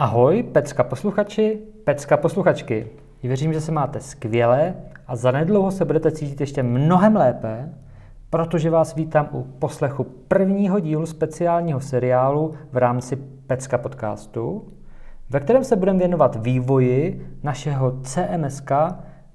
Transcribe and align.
Ahoj, 0.00 0.42
Pecka 0.42 0.84
posluchači, 0.84 1.58
Pecka 1.84 2.16
posluchačky. 2.16 2.86
Věřím, 3.22 3.52
že 3.52 3.60
se 3.60 3.72
máte 3.72 4.00
skvěle 4.00 4.74
a 5.06 5.16
zanedlouho 5.16 5.70
se 5.70 5.84
budete 5.84 6.10
cítit 6.10 6.40
ještě 6.40 6.62
mnohem 6.62 7.16
lépe, 7.16 7.68
protože 8.30 8.70
vás 8.70 8.94
vítám 8.94 9.28
u 9.32 9.42
poslechu 9.42 10.04
prvního 10.04 10.80
dílu 10.80 11.06
speciálního 11.06 11.80
seriálu 11.80 12.54
v 12.72 12.76
rámci 12.76 13.16
Pecka 13.46 13.78
podcastu, 13.78 14.68
ve 15.30 15.40
kterém 15.40 15.64
se 15.64 15.76
budeme 15.76 15.98
věnovat 15.98 16.36
vývoji 16.36 17.28
našeho 17.42 18.00
CMSK 18.02 18.72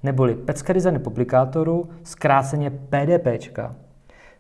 neboli 0.04 0.36
Pecka 0.36 0.74
Design 0.74 1.00
Publikátoru, 1.00 1.90
zkráceně 2.04 2.70
PDPčka. 2.70 3.76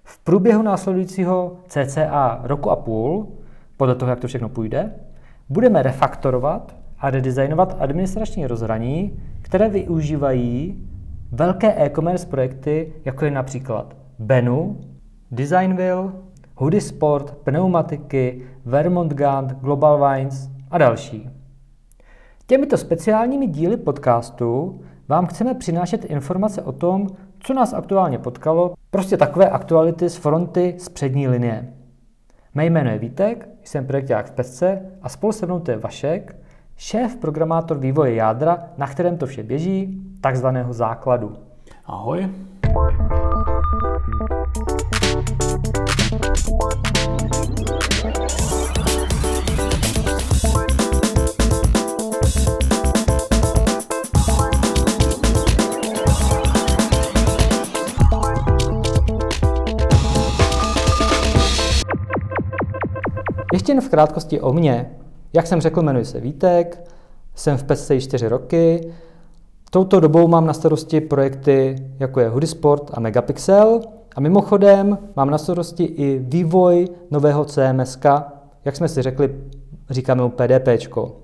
V 0.04 0.20
průběhu 0.20 0.62
následujícího 0.62 1.58
CCA 1.68 2.40
roku 2.44 2.70
a 2.70 2.76
půl, 2.76 3.28
podle 3.78 3.96
toho, 3.96 4.10
jak 4.10 4.20
to 4.20 4.28
všechno 4.28 4.50
půjde, 4.50 4.92
budeme 5.50 5.84
refaktorovat 5.84 6.76
a 7.00 7.10
redesignovat 7.10 7.78
administrační 7.80 8.48
rozhraní, 8.48 9.20
které 9.42 9.70
využívají 9.70 10.88
velké 11.32 11.84
e-commerce 11.84 12.28
projekty, 12.28 12.94
jako 13.06 13.26
je 13.26 13.32
například 13.32 13.96
Benu, 14.20 14.82
Designville, 15.32 16.12
Hoodie 16.56 16.82
Sport, 16.82 17.38
pneumatiky, 17.44 18.42
Vermont 18.66 19.14
Gant, 19.14 19.52
Global 19.52 20.10
Wines 20.10 20.50
a 20.72 20.78
další. 20.78 21.30
Těmito 22.48 22.78
speciálními 22.78 23.48
díly 23.48 23.78
podcastu 23.78 24.82
vám 25.08 25.26
chceme 25.26 25.54
přinášet 25.54 26.06
informace 26.06 26.62
o 26.62 26.72
tom, 26.72 27.08
co 27.40 27.54
nás 27.54 27.74
aktuálně 27.74 28.20
potkalo, 28.20 28.74
prostě 28.90 29.18
takové 29.18 29.50
aktuality 29.50 30.10
z 30.10 30.16
fronty 30.16 30.76
z 30.78 30.90
přední 30.90 31.28
linie. 31.28 31.74
Mé 32.56 32.66
jméno 32.66 32.90
je 32.90 33.00
Vítek, 33.00 33.50
jsem 33.64 33.88
projekták 33.88 34.26
v 34.26 34.32
Pesce 34.32 34.82
a 35.02 35.10
spolu 35.10 35.34
se 35.34 35.46
mnou 35.46 35.60
to 35.60 35.72
je 35.72 35.78
Vašek, 35.78 36.36
šéf 36.76 37.16
programátor 37.16 37.78
vývoje 37.78 38.14
jádra, 38.14 38.70
na 38.78 38.88
kterém 38.88 39.18
to 39.18 39.26
vše 39.26 39.44
běží, 39.44 40.02
takzvaného 40.22 40.74
základu. 40.74 41.38
Ahoj. 41.86 42.30
Jen 63.74 63.82
v 63.82 63.90
krátkosti 63.90 64.42
o 64.42 64.54
mně. 64.54 64.92
Jak 65.34 65.48
jsem 65.48 65.62
řekl, 65.62 65.82
jmenuji 65.82 66.06
se 66.06 66.20
Vítek, 66.20 66.90
jsem 67.36 67.58
v 67.58 67.64
PESce 67.64 68.02
4 68.02 68.28
roky. 68.28 68.92
Touto 69.70 70.00
dobou 70.00 70.28
mám 70.28 70.46
na 70.46 70.54
starosti 70.54 71.02
projekty, 71.02 71.76
jako 72.00 72.20
je 72.20 72.30
Hoodie 72.30 72.54
a 72.94 73.00
Megapixel. 73.00 73.82
A 74.16 74.20
mimochodem 74.20 74.98
mám 75.16 75.30
na 75.30 75.38
starosti 75.38 75.84
i 75.84 76.20
vývoj 76.20 76.88
nového 77.12 77.46
CMSK, 77.46 78.06
jak 78.66 78.76
jsme 78.76 78.88
si 78.88 79.02
řekli, 79.02 79.36
říkáme 79.90 80.24
mu 80.24 80.30
PDPčko. 80.30 81.16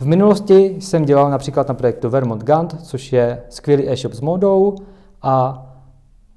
V 0.00 0.06
minulosti 0.06 0.76
jsem 0.78 1.04
dělal 1.04 1.30
například 1.30 1.68
na 1.68 1.74
projektu 1.74 2.10
Vermont 2.10 2.44
Gant, 2.44 2.82
což 2.82 3.12
je 3.12 3.42
skvělý 3.48 3.88
e-shop 3.88 4.12
s 4.12 4.20
modou 4.20 4.74
a 5.22 5.66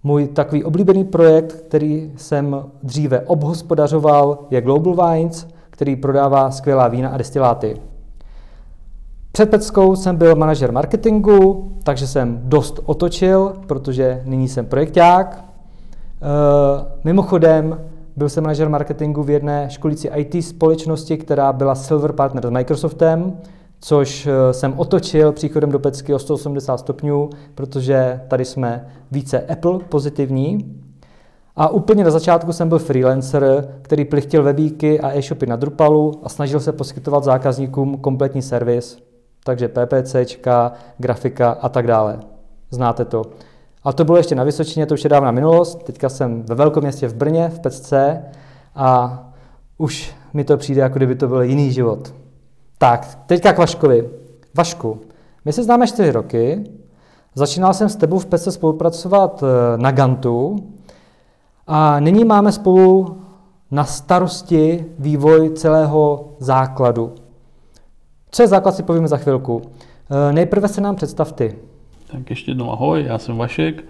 můj 0.04 0.28
takový 0.28 0.64
oblíbený 0.64 1.04
projekt, 1.04 1.54
který 1.68 2.12
jsem 2.16 2.64
dříve 2.84 3.20
obhospodařoval, 3.20 4.40
je 4.50 4.62
Global 4.62 5.10
Wines, 5.10 5.48
který 5.70 5.96
prodává 5.96 6.52
skvělá 6.52 6.88
vína 6.88 7.10
a 7.10 7.18
destiláty. 7.18 7.78
Před 9.32 9.50
Peckou 9.50 9.96
jsem 9.96 10.16
byl 10.16 10.36
manažer 10.36 10.72
marketingu, 10.72 11.72
takže 11.84 12.08
jsem 12.08 12.42
dost 12.44 12.80
otočil, 12.86 13.54
protože 13.68 14.22
nyní 14.26 14.48
jsem 14.48 14.66
projekták. 14.66 15.44
E, 15.44 15.46
mimochodem, 17.04 17.80
byl 18.16 18.30
jsem 18.30 18.44
manažer 18.44 18.70
marketingu 18.70 19.24
v 19.24 19.30
jedné 19.30 19.70
školící 19.70 20.10
IT 20.16 20.46
společnosti, 20.46 21.18
která 21.18 21.54
byla 21.54 21.76
Silver 21.76 22.12
Partner 22.12 22.48
s 22.48 22.50
Microsoftem, 22.50 23.38
což 23.84 24.28
eh, 24.28 24.54
jsem 24.54 24.74
otočil 24.78 25.32
příchodem 25.32 25.72
do 25.72 25.80
pecky 25.80 26.14
o 26.14 26.20
180 26.20 26.78
stupňů, 26.78 27.30
protože 27.56 28.22
tady 28.28 28.46
jsme 28.46 28.88
více 29.12 29.42
Apple 29.42 29.80
pozitivní. 29.80 30.82
A 31.56 31.70
úplně 31.70 32.04
na 32.04 32.12
začátku 32.12 32.54
jsem 32.54 32.70
byl 32.70 32.80
freelancer, 32.80 33.68
který 33.82 34.06
plichtil 34.06 34.44
webíky 34.44 35.00
a 35.00 35.18
e-shopy 35.18 35.46
na 35.46 35.56
Drupalu 35.56 36.12
a 36.24 36.30
snažil 36.30 36.60
se 36.60 36.72
poskytovat 36.72 37.24
zákazníkům 37.24 37.98
kompletní 37.98 38.42
servis, 38.42 38.98
takže 39.44 39.68
PPCčka, 39.68 40.72
grafika 40.98 41.52
a 41.52 41.70
tak 41.70 41.88
dále. 41.88 42.20
Znáte 42.72 43.06
to. 43.06 43.22
A 43.84 43.94
to 43.94 44.06
bylo 44.06 44.18
ještě 44.18 44.36
na 44.36 44.44
Vysočině, 44.44 44.86
to 44.86 44.94
už 44.94 45.04
je 45.04 45.10
dávná 45.10 45.32
minulost. 45.32 45.84
Teďka 45.84 46.10
jsem 46.10 46.44
ve 46.44 46.56
velkém 46.56 46.84
městě 46.84 47.08
v 47.08 47.16
Brně, 47.16 47.50
v 47.50 47.60
Pecce 47.60 48.24
a 48.76 49.20
už 49.78 50.16
mi 50.34 50.44
to 50.44 50.58
přijde, 50.58 50.82
jako 50.82 51.00
kdyby 51.00 51.16
to 51.16 51.28
byl 51.28 51.42
jiný 51.42 51.72
život. 51.72 52.23
Tak, 52.84 53.20
teďka 53.26 53.54
k 53.54 53.58
Vaškovi. 53.58 54.10
Vašku, 54.58 55.02
my 55.46 55.54
se 55.54 55.64
známe 55.64 55.88
čtyři 55.88 56.12
roky, 56.12 56.64
začínal 57.36 57.74
jsem 57.74 57.90
s 57.90 57.96
tebou 57.96 58.20
v 58.20 58.26
PESce 58.26 58.52
spolupracovat 58.52 59.44
eh, 59.44 59.78
na 59.78 59.92
Gantu 59.92 60.56
a 61.68 62.00
nyní 62.00 62.26
máme 62.26 62.52
spolu 62.52 63.22
na 63.72 63.86
starosti 63.86 64.86
vývoj 65.00 65.50
celého 65.50 66.30
základu. 66.40 67.16
Co 68.32 68.44
je 68.44 68.48
základ, 68.48 68.76
si 68.76 68.84
povíme 68.84 69.08
za 69.08 69.18
chvilku. 69.18 69.62
Eh, 70.12 70.34
nejprve 70.34 70.68
se 70.68 70.82
nám 70.82 70.96
představ 70.96 71.32
ty. 71.32 71.56
Tak 72.12 72.30
ještě 72.30 72.52
jednou 72.52 72.72
ahoj, 72.72 73.04
já 73.08 73.18
jsem 73.18 73.38
Vašek 73.38 73.84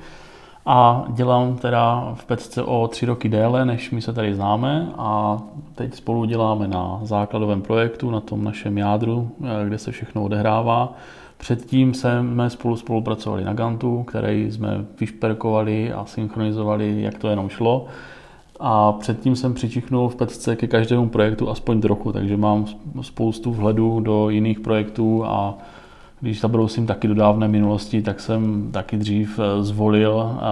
a 0.66 1.06
dělám 1.10 1.56
teda 1.56 2.12
v 2.16 2.26
Pecce 2.26 2.64
o 2.64 2.88
tři 2.88 3.06
roky 3.06 3.30
déle, 3.30 3.66
než 3.66 3.92
my 3.92 4.02
se 4.02 4.14
tady 4.14 4.36
známe 4.36 4.92
a 4.98 5.42
teď 5.76 5.94
spolu 5.94 6.26
děláme 6.26 6.68
na 6.68 7.00
základovém 7.04 7.62
projektu, 7.62 8.12
na 8.12 8.20
tom 8.20 8.44
našem 8.44 8.78
jádru, 8.78 9.32
eh, 9.44 9.66
kde 9.68 9.78
se 9.78 9.92
všechno 9.92 10.24
odehrává. 10.24 10.94
Předtím 11.38 11.94
jsme 11.94 12.50
spolu 12.50 12.76
spolupracovali 12.76 13.44
na 13.44 13.54
Gantu, 13.54 14.04
který 14.04 14.52
jsme 14.52 14.86
vyšperkovali 15.00 15.94
a 15.94 16.06
synchronizovali, 16.06 17.02
jak 17.02 17.18
to 17.18 17.28
jenom 17.28 17.50
šlo. 17.50 17.86
A 18.60 18.92
předtím 18.92 19.36
jsem 19.36 19.54
přičichnul 19.54 20.10
v 20.10 20.16
Pecce 20.16 20.56
ke 20.56 20.68
každému 20.68 21.10
projektu 21.10 21.50
aspoň 21.50 21.82
trochu, 21.82 22.12
takže 22.12 22.38
mám 22.38 22.66
spoustu 23.02 23.52
vhledu 23.52 24.00
do 24.00 24.30
jiných 24.30 24.60
projektů 24.60 25.26
a 25.26 25.58
když 26.24 26.42
zabrousím 26.42 26.88
taky 26.88 27.08
do 27.08 27.14
dávné 27.14 27.48
minulosti, 27.48 28.02
tak 28.02 28.20
jsem 28.20 28.72
taky 28.72 28.98
dřív 28.98 29.40
eh, 29.40 29.64
zvolil 29.64 30.38
eh, 30.38 30.44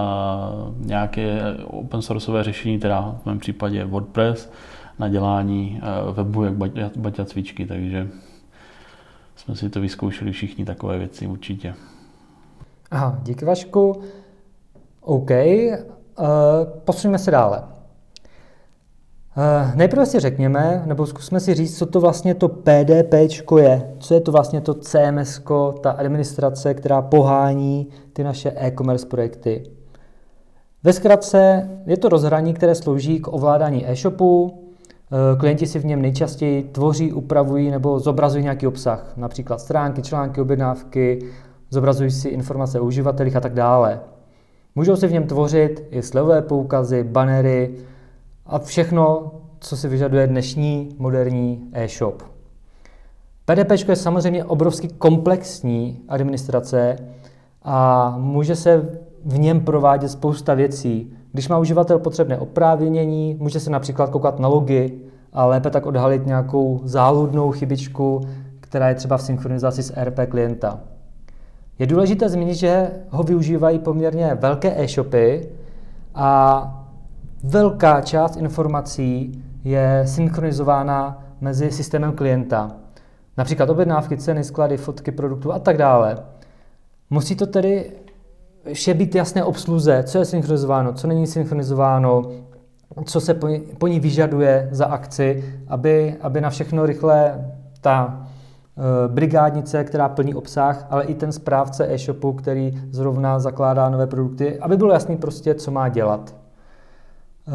nějaké 0.78 1.56
open 1.66 2.02
sourceové 2.02 2.44
řešení, 2.44 2.78
teda 2.78 3.16
v 3.22 3.26
mém 3.26 3.38
případě 3.38 3.84
WordPress, 3.84 4.50
na 4.98 5.08
dělání 5.08 5.80
eh, 5.82 6.12
webu 6.12 6.44
jak 6.44 6.96
baťa 6.96 7.24
cvičky, 7.24 7.66
takže 7.66 8.08
jsme 9.36 9.56
si 9.56 9.70
to 9.70 9.80
vyzkoušeli 9.80 10.32
všichni 10.32 10.64
takové 10.64 10.98
věci 10.98 11.26
určitě. 11.26 11.74
Aha, 12.90 13.18
díky 13.22 13.44
Vašku. 13.44 14.02
OK, 15.00 15.30
uh, 15.30 16.26
posuneme 16.84 17.18
se 17.18 17.30
dále. 17.30 17.71
Uh, 19.36 19.76
nejprve 19.76 20.06
si 20.06 20.20
řekněme, 20.20 20.82
nebo 20.86 21.06
zkusme 21.06 21.40
si 21.40 21.54
říct, 21.54 21.78
co 21.78 21.86
to 21.86 22.00
vlastně 22.00 22.34
to 22.34 22.48
PDP 22.48 23.14
je. 23.58 23.94
Co 23.98 24.14
je 24.14 24.20
to 24.20 24.32
vlastně 24.32 24.60
to 24.60 24.74
CMS, 24.74 25.40
ta 25.80 25.90
administrace, 25.90 26.74
která 26.74 27.02
pohání 27.02 27.88
ty 28.12 28.24
naše 28.24 28.52
e-commerce 28.56 29.06
projekty. 29.06 29.62
Ve 30.84 30.92
zkratce 30.92 31.70
je 31.86 31.96
to 31.96 32.08
rozhraní, 32.08 32.54
které 32.54 32.74
slouží 32.74 33.20
k 33.20 33.28
ovládání 33.28 33.90
e-shopu. 33.90 34.58
Eh, 35.12 35.36
klienti 35.36 35.66
si 35.66 35.78
v 35.78 35.84
něm 35.84 36.02
nejčastěji 36.02 36.62
tvoří, 36.62 37.12
upravují 37.12 37.70
nebo 37.70 37.98
zobrazují 37.98 38.42
nějaký 38.42 38.66
obsah, 38.66 39.12
například 39.16 39.60
stránky, 39.60 40.02
články, 40.02 40.40
objednávky, 40.40 41.18
zobrazují 41.70 42.10
si 42.10 42.28
informace 42.28 42.80
o 42.80 42.84
uživatelích 42.84 43.36
a 43.36 43.40
tak 43.40 43.54
dále. 43.54 44.00
Můžou 44.74 44.96
si 44.96 45.06
v 45.06 45.12
něm 45.12 45.26
tvořit 45.26 45.84
i 45.90 46.02
slevové 46.02 46.42
poukazy, 46.42 47.04
banery, 47.04 47.74
a 48.46 48.58
všechno, 48.58 49.32
co 49.60 49.76
si 49.76 49.88
vyžaduje 49.88 50.26
dnešní 50.26 50.88
moderní 50.98 51.68
e-shop. 51.72 52.22
PDP 53.44 53.88
je 53.88 53.96
samozřejmě 53.96 54.44
obrovsky 54.44 54.88
komplexní 54.88 56.00
administrace 56.08 56.96
a 57.62 58.14
může 58.18 58.56
se 58.56 58.88
v 59.24 59.38
něm 59.38 59.60
provádět 59.60 60.08
spousta 60.08 60.54
věcí. 60.54 61.12
Když 61.32 61.48
má 61.48 61.58
uživatel 61.58 61.98
potřebné 61.98 62.38
oprávnění, 62.38 63.36
může 63.40 63.60
se 63.60 63.70
například 63.70 64.10
koukat 64.10 64.38
na 64.38 64.48
logy 64.48 64.92
a 65.32 65.46
lépe 65.46 65.70
tak 65.70 65.86
odhalit 65.86 66.26
nějakou 66.26 66.80
záludnou 66.84 67.50
chybičku, 67.50 68.20
která 68.60 68.88
je 68.88 68.94
třeba 68.94 69.16
v 69.16 69.22
synchronizaci 69.22 69.82
s 69.82 70.02
RP 70.04 70.18
klienta. 70.28 70.80
Je 71.78 71.86
důležité 71.86 72.28
zmínit, 72.28 72.54
že 72.54 72.90
ho 73.10 73.22
využívají 73.22 73.78
poměrně 73.78 74.34
velké 74.34 74.82
e-shopy 74.82 75.48
a 76.14 76.81
Velká 77.44 78.00
část 78.00 78.36
informací 78.36 79.42
je 79.64 80.02
synchronizována 80.06 81.24
mezi 81.40 81.70
systémem 81.70 82.12
klienta. 82.12 82.70
například 83.36 83.70
objednávky, 83.70 84.16
ceny, 84.16 84.44
sklady, 84.44 84.76
fotky 84.76 85.12
produktů 85.12 85.52
a 85.52 85.58
tak 85.58 85.76
dále. 85.76 86.18
Musí 87.10 87.36
to 87.36 87.46
tedy 87.46 87.92
vše 88.72 88.94
být 88.94 89.14
jasné 89.14 89.44
obsluze, 89.44 90.02
co 90.02 90.18
je 90.18 90.24
synchronizováno, 90.24 90.92
co 90.92 91.06
není 91.06 91.26
synchronizováno, 91.26 92.22
co 93.04 93.20
se 93.20 93.34
po 93.34 93.48
ní, 93.48 93.60
po 93.78 93.86
ní 93.86 94.00
vyžaduje 94.00 94.68
za 94.72 94.86
akci, 94.86 95.44
aby, 95.68 96.16
aby 96.20 96.40
na 96.40 96.50
všechno 96.50 96.86
rychle 96.86 97.44
ta 97.80 98.26
e, 99.06 99.08
brigádnice, 99.08 99.84
která 99.84 100.08
plní 100.08 100.34
obsah, 100.34 100.86
ale 100.90 101.04
i 101.04 101.14
ten 101.14 101.32
správce 101.32 101.94
e-shopu, 101.94 102.32
který 102.32 102.82
zrovna 102.90 103.38
zakládá 103.38 103.90
nové 103.90 104.06
produkty, 104.06 104.58
aby 104.58 104.76
bylo 104.76 104.92
jasný 104.92 105.16
prostě, 105.16 105.54
co 105.54 105.70
má 105.70 105.88
dělat. 105.88 106.41
E, 107.48 107.52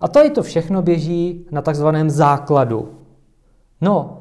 a 0.00 0.08
tady 0.08 0.30
to 0.30 0.42
všechno 0.42 0.82
běží 0.82 1.46
na 1.50 1.62
takzvaném 1.62 2.10
základu. 2.10 2.88
No 3.80 4.18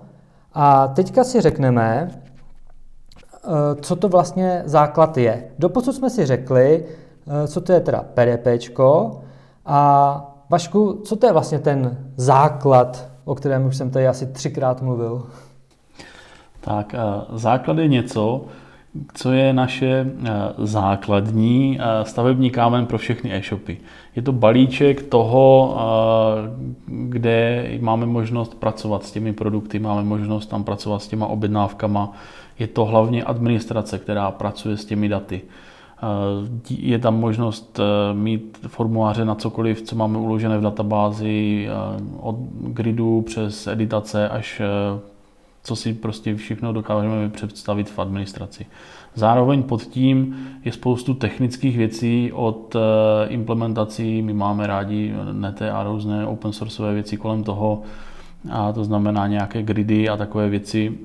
a 0.54 0.88
teďka 0.88 1.24
si 1.24 1.42
řekneme, 1.42 2.10
Eh, 3.46 3.75
co 3.81 3.96
to 3.96 4.10
vlastně 4.10 4.62
základ 4.66 5.18
je. 5.18 5.44
Doposud 5.60 5.96
jsme 5.96 6.10
si 6.10 6.25
řekli, 6.25 6.86
eh, 7.28 7.48
co 7.48 7.62
to 7.62 7.72
je 7.74 7.80
teda 7.80 8.06
PDPčko 8.14 9.20
a 9.66 10.30
Vašku, 10.50 11.02
co 11.06 11.16
to 11.16 11.25
je 11.25 11.34
vlastně 11.34 11.60
ten 11.60 11.98
základ, 12.16 13.10
o 13.25 13.36
kterém 13.36 13.66
už 13.66 13.78
jsem 13.78 13.92
tady 13.92 14.08
asi 14.08 14.25
třikrát 14.25 14.81
mluvil? 14.81 15.25
Tak 16.62 16.94
eh, 16.94 17.00
základ 17.34 17.78
je 17.78 17.88
něco, 17.88 18.46
co 19.13 19.31
je 19.31 19.54
naše 19.54 20.12
základní 20.57 21.80
stavební 22.04 22.50
kámen 22.50 22.86
pro 22.86 22.98
všechny 22.98 23.34
e-shopy. 23.34 23.78
Je 24.16 24.22
to 24.22 24.31
balíček 24.31 25.04
toho, 25.04 25.75
kde 26.88 27.68
máme 27.80 28.06
možnost 28.06 28.56
pracovat 28.56 29.04
s 29.04 29.12
těmi 29.12 29.34
produkty, 29.34 29.80
máme 29.80 30.04
možnost 30.04 30.45
tam 30.45 30.63
pracovat 30.63 31.01
s 31.01 31.07
těma 31.07 31.28
objednávkama, 31.28 32.13
je 32.60 32.68
to 32.68 32.86
hlavně 32.86 33.24
administrace, 33.24 34.00
která 34.00 34.31
pracuje 34.31 34.78
s 34.78 34.86
těmi 34.86 35.10
daty. 35.10 35.42
Eh, 36.04 36.69
je 36.69 37.00
tam 37.00 37.19
možnost 37.19 37.80
eh, 37.80 38.13
mít 38.13 38.57
formuláře 38.68 39.25
na 39.25 39.36
cokoliv, 39.36 39.81
co 39.81 39.96
máme 39.96 40.18
uložené 40.18 40.57
v 40.57 40.62
databázi, 40.62 41.68
eh, 41.69 41.74
od 42.19 42.36
gridu 42.62 43.22
přes 43.22 43.68
editace 43.68 44.30
až 44.30 44.62
co 45.63 45.75
si 45.75 45.94
prostě 45.94 46.36
všechno 46.36 46.74
dokážeme 46.74 47.30
představit 47.30 47.89
v 47.89 48.00
administraci. 48.00 48.65
Zároveň 49.15 49.63
pod 49.63 49.81
tím 49.81 50.36
je 50.65 50.71
spoustu 50.71 51.13
technických 51.13 51.77
věcí 51.77 52.31
od 52.33 52.75
implementací, 53.27 54.21
my 54.21 54.33
máme 54.33 54.68
rádi 54.68 55.13
nete 55.33 55.71
a 55.71 55.83
různé 55.83 56.25
open 56.25 56.54
sourceové 56.54 56.94
věci 56.94 57.18
kolem 57.18 57.44
toho, 57.44 57.81
a 58.51 58.71
to 58.71 58.83
znamená 58.83 59.27
nějaké 59.27 59.63
gridy 59.63 60.10
a 60.10 60.18
takové 60.18 60.50
věci, 60.50 60.98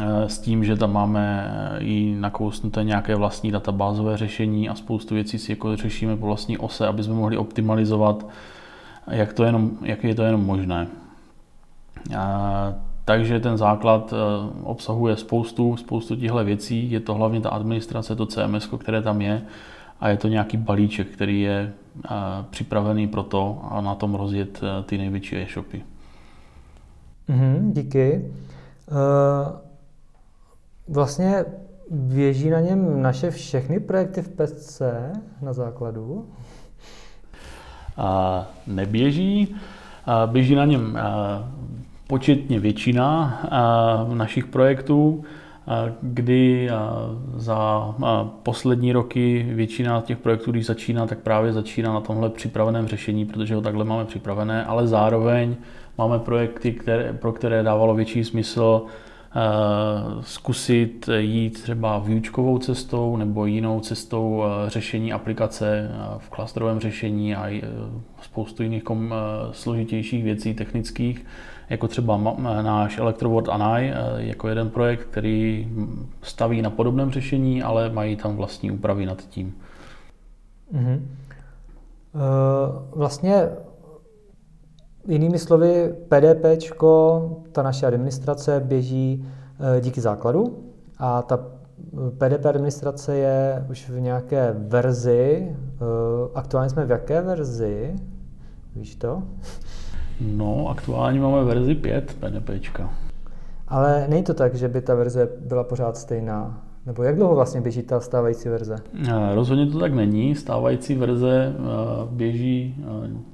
Eh, 0.00 0.28
s 0.28 0.38
tím, 0.38 0.64
že 0.64 0.76
tam 0.76 0.92
máme 0.92 1.46
eh, 1.46 1.78
i 1.78 2.16
nakousnuté 2.20 2.84
nějaké 2.84 3.14
vlastní 3.14 3.50
databázové 3.50 4.16
řešení 4.16 4.68
a 4.68 4.74
spoustu 4.74 5.14
věcí 5.14 5.38
si 5.38 5.52
jako 5.52 5.76
řešíme 5.76 6.16
po 6.16 6.26
vlastní 6.26 6.58
ose, 6.58 6.86
aby 6.86 7.02
jsme 7.02 7.14
mohli 7.14 7.36
optimalizovat, 7.36 8.26
jak, 9.10 9.32
to 9.32 9.44
jenom, 9.44 9.70
jak 9.82 10.04
je 10.04 10.14
to 10.14 10.22
jenom 10.22 10.44
možné. 10.44 10.86
A, 12.18 12.74
takže 13.04 13.40
ten 13.40 13.56
základ 13.56 14.12
eh, 14.12 14.16
obsahuje 14.62 15.16
spoustu, 15.16 15.76
spoustu 15.76 16.16
těchto 16.16 16.44
věcí. 16.44 16.90
Je 16.90 17.00
to 17.00 17.14
hlavně 17.14 17.40
ta 17.40 17.48
administrace, 17.48 18.16
to 18.16 18.26
CMS, 18.26 18.68
které 18.78 19.02
tam 19.02 19.20
je 19.20 19.42
a 20.00 20.08
je 20.08 20.16
to 20.16 20.28
nějaký 20.28 20.56
balíček, 20.56 21.08
který 21.08 21.40
je 21.40 21.72
připravený 22.50 23.08
pro 23.08 23.22
to 23.22 23.60
a 23.70 23.80
na 23.80 23.94
tom 23.94 24.14
rozjet 24.14 24.60
ty 24.86 24.98
největší 24.98 25.36
e-shopy. 25.36 25.82
Mm, 27.28 27.72
díky. 27.72 28.32
Vlastně 30.88 31.44
běží 31.90 32.50
na 32.50 32.60
něm 32.60 33.02
naše 33.02 33.30
všechny 33.30 33.80
projekty 33.80 34.22
v 34.22 34.28
PSC 34.28 34.82
na 35.42 35.52
základu? 35.52 36.28
A 37.96 38.46
neběží. 38.66 39.56
Běží 40.26 40.54
na 40.54 40.64
něm 40.64 40.98
početně 42.12 42.60
většina 42.60 43.40
našich 44.14 44.46
projektů, 44.46 45.24
kdy 46.02 46.70
za 47.36 47.94
poslední 48.42 48.92
roky 48.92 49.46
většina 49.48 50.00
těch 50.00 50.18
projektů, 50.18 50.50
když 50.50 50.66
začíná, 50.66 51.06
tak 51.06 51.18
právě 51.18 51.52
začíná 51.52 51.92
na 51.92 52.00
tomhle 52.00 52.30
připraveném 52.30 52.86
řešení, 52.86 53.24
protože 53.24 53.54
ho 53.54 53.60
takhle 53.60 53.84
máme 53.84 54.04
připravené, 54.04 54.64
ale 54.64 54.86
zároveň 54.86 55.56
máme 55.98 56.18
projekty, 56.18 56.72
které, 56.72 57.12
pro 57.12 57.32
které 57.32 57.62
dávalo 57.62 57.94
větší 57.94 58.24
smysl 58.24 58.82
Eh, 59.34 60.22
zkusit 60.22 61.08
jít 61.18 61.62
třeba 61.62 61.98
výučkovou 61.98 62.58
cestou 62.58 63.16
nebo 63.16 63.46
jinou 63.46 63.80
cestou 63.80 64.42
eh, 64.44 64.70
řešení 64.70 65.12
aplikace 65.12 65.90
eh, 65.90 66.18
v 66.18 66.28
klastrovém 66.30 66.80
řešení 66.80 67.34
a 67.34 67.62
spoustu 68.22 68.62
jiných 68.62 68.82
složitějších 69.52 70.24
věcí 70.24 70.54
technických, 70.54 71.26
jako 71.72 71.88
třeba 71.88 72.16
náš 72.62 72.98
Electrovod 72.98 73.48
Anai, 73.48 73.92
jako 74.16 74.48
jeden 74.48 74.70
projekt, 74.70 75.04
který 75.04 75.68
staví 76.22 76.62
na 76.62 76.70
podobném 76.70 77.10
řešení, 77.10 77.62
ale 77.62 77.90
mají 77.90 78.16
tam 78.16 78.36
vlastní 78.36 78.70
úpravy 78.70 79.06
nad 79.06 79.22
tím. 79.22 79.54
Mm-hmm. 80.74 81.00
Vlastně 82.94 83.48
Jinými 85.08 85.38
slovy, 85.38 85.94
PDP, 86.08 86.44
ta 87.52 87.62
naše 87.62 87.86
administrace 87.86 88.60
běží 88.60 89.24
eh, 89.76 89.80
díky 89.80 90.00
základu 90.00 90.72
a 90.98 91.22
ta 91.22 91.36
PDP 92.18 92.46
administrace 92.46 93.16
je 93.16 93.66
už 93.70 93.90
v 93.90 94.00
nějaké 94.00 94.54
verzi. 94.58 95.56
Eh, 95.56 95.78
aktuálně 96.34 96.70
jsme 96.70 96.86
v 96.86 96.90
jaké 96.90 97.20
verzi? 97.20 97.94
Víš 98.76 98.96
to? 98.96 99.22
No, 100.20 100.68
aktuálně 100.68 101.20
máme 101.20 101.44
verzi 101.44 101.74
5 101.74 102.16
PDP. 102.20 102.80
Ale 103.68 104.06
není 104.08 104.22
to 104.22 104.34
tak, 104.34 104.54
že 104.54 104.68
by 104.68 104.80
ta 104.80 104.94
verze 104.94 105.28
byla 105.40 105.64
pořád 105.64 105.96
stejná. 105.96 106.62
Nebo 106.86 107.02
jak 107.02 107.16
dlouho 107.16 107.34
vlastně 107.34 107.60
běží 107.60 107.82
ta 107.82 108.00
stávající 108.00 108.48
verze? 108.48 108.76
Eh, 109.08 109.34
rozhodně 109.34 109.66
to 109.66 109.78
tak 109.78 109.94
není. 109.94 110.34
Stávající 110.34 110.94
verze 110.94 111.52
běží, 112.10 112.84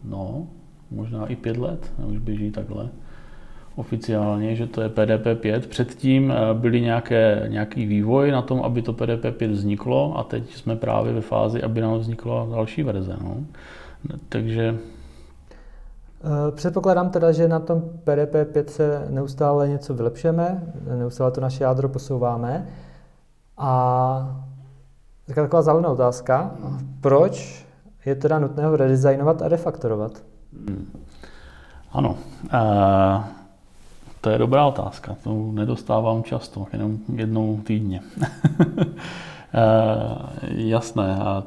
no, 0.05 0.47
možná 0.91 1.27
i 1.27 1.37
pět 1.37 1.57
let, 1.57 1.93
už 2.07 2.19
běží 2.19 2.51
takhle 2.51 2.89
oficiálně, 3.79 4.57
že 4.57 4.67
to 4.67 4.81
je 4.81 4.89
PDP 4.89 5.41
5. 5.41 5.67
Předtím 5.67 6.33
eh, 6.33 6.55
byly 6.55 6.81
nějaké, 6.81 7.45
nějaký 7.49 7.87
vývoj 7.87 8.31
na 8.31 8.43
tom, 8.43 8.61
aby 8.63 8.83
to 8.83 8.93
PDP 8.93 9.37
5 9.37 9.51
vzniklo 9.51 10.19
a 10.19 10.23
teď 10.23 10.55
jsme 10.55 10.77
právě 10.77 11.13
ve 11.13 11.21
fázi, 11.21 11.63
aby 11.63 11.81
nám 11.81 11.99
vznikla 11.99 12.49
další 12.51 12.83
verze. 12.83 13.17
No. 13.23 13.37
Takže 14.29 14.75
eh, 14.75 14.98
Předpokládám 16.51 17.11
teda, 17.11 17.33
že 17.33 17.49
na 17.49 17.61
tom 17.61 17.81
PDP 17.81 18.53
5 18.53 18.71
se 18.71 19.07
neustále 19.11 19.69
něco 19.69 19.95
vylepšeme, 19.95 20.63
neustále 20.99 21.31
to 21.31 21.41
naše 21.41 21.65
jádro 21.65 21.89
posouváme. 21.89 22.67
A 23.59 24.39
taková 25.35 25.63
zaujímavá 25.63 25.95
otázka, 25.95 26.51
proč 27.01 27.67
je 28.07 28.15
teda 28.15 28.39
nutné 28.39 28.67
ho 28.67 28.77
redesignovat 28.77 29.43
a 29.43 29.49
refaktorovat? 29.49 30.13
Hmm. 30.53 30.87
Ano, 31.93 32.11
uh, 32.11 33.25
to 34.21 34.31
je 34.31 34.39
dobrá 34.39 34.67
otázka. 34.67 35.17
To 35.25 35.53
nedostávám 35.53 36.23
často, 36.23 36.67
jenom 36.73 36.99
jednou 37.15 37.61
týdně. 37.65 38.01
uh, 38.21 38.27
jasné. 40.49 41.17
A 41.17 41.45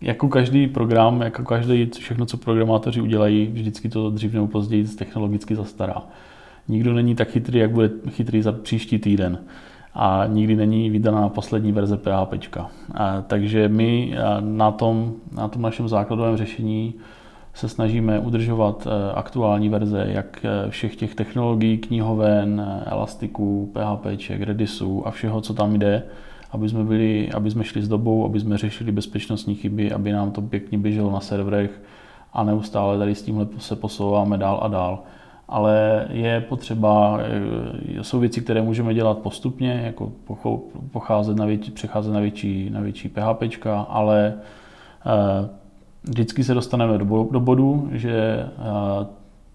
jako 0.00 0.28
každý 0.28 0.66
program, 0.66 1.20
jako 1.20 1.42
každý, 1.42 1.90
všechno, 1.98 2.26
co 2.26 2.36
programátoři 2.36 3.00
udělají, 3.00 3.46
vždycky 3.46 3.88
to 3.88 4.10
dřív 4.10 4.32
nebo 4.32 4.46
později 4.46 4.84
technologicky 4.84 5.56
zastará. 5.56 6.02
Nikdo 6.68 6.92
není 6.92 7.14
tak 7.14 7.28
chytrý, 7.28 7.58
jak 7.58 7.70
bude 7.70 7.90
chytrý 8.10 8.42
za 8.42 8.52
příští 8.52 8.98
týden. 8.98 9.38
A 9.94 10.24
nikdy 10.26 10.56
není 10.56 10.90
vydaná 10.90 11.28
poslední 11.28 11.72
verze 11.72 11.96
PHP. 11.96 12.56
A, 12.94 13.22
takže 13.22 13.68
my 13.68 14.14
na 14.40 14.70
tom, 14.70 15.12
na 15.32 15.48
tom 15.48 15.62
našem 15.62 15.88
základovém 15.88 16.36
řešení 16.36 16.94
se 17.54 17.68
snažíme 17.68 18.18
udržovat 18.18 18.86
eh, 18.86 19.12
aktuální 19.14 19.68
verze 19.68 20.06
jak 20.08 20.44
eh, 20.44 20.70
všech 20.70 20.96
těch 20.96 21.14
technologií, 21.14 21.78
knihoven, 21.78 22.66
eh, 22.66 22.90
Elastiků, 22.90 23.72
PHP, 23.74 24.06
Redisů 24.40 25.06
a 25.06 25.10
všeho, 25.10 25.40
co 25.40 25.54
tam 25.54 25.78
jde, 25.78 26.02
aby 26.52 26.68
jsme, 26.68 26.84
byli, 26.84 27.32
aby 27.32 27.50
jsme 27.50 27.64
šli 27.64 27.82
s 27.82 27.88
dobou, 27.88 28.24
aby 28.24 28.40
jsme 28.40 28.58
řešili 28.58 28.92
bezpečnostní 28.92 29.54
chyby, 29.54 29.92
aby 29.92 30.12
nám 30.12 30.30
to 30.30 30.42
pěkně 30.42 30.78
běželo 30.78 31.10
na 31.10 31.20
serverech 31.20 31.82
a 32.32 32.44
neustále 32.44 32.98
tady 32.98 33.14
s 33.14 33.22
tímhle 33.22 33.46
se 33.58 33.76
posouváme 33.76 34.38
dál 34.38 34.60
a 34.62 34.68
dál. 34.68 35.02
Ale 35.48 36.06
je 36.10 36.40
potřeba, 36.40 37.18
jsou 38.02 38.18
věci, 38.20 38.40
které 38.40 38.62
můžeme 38.62 38.94
dělat 38.94 39.18
postupně, 39.18 39.82
jako 39.84 40.12
pocházet 40.92 41.36
na 41.36 41.46
větší, 41.46 41.70
přecházet 41.70 42.12
na 42.12 42.20
větší, 42.20 42.70
na 42.70 42.80
větší 42.80 43.08
PHP, 43.08 43.66
ale 43.88 44.34
vždycky 46.04 46.44
se 46.44 46.54
dostaneme 46.54 46.98
do, 46.98 47.28
do 47.30 47.40
bodu, 47.40 47.88
že 47.92 48.44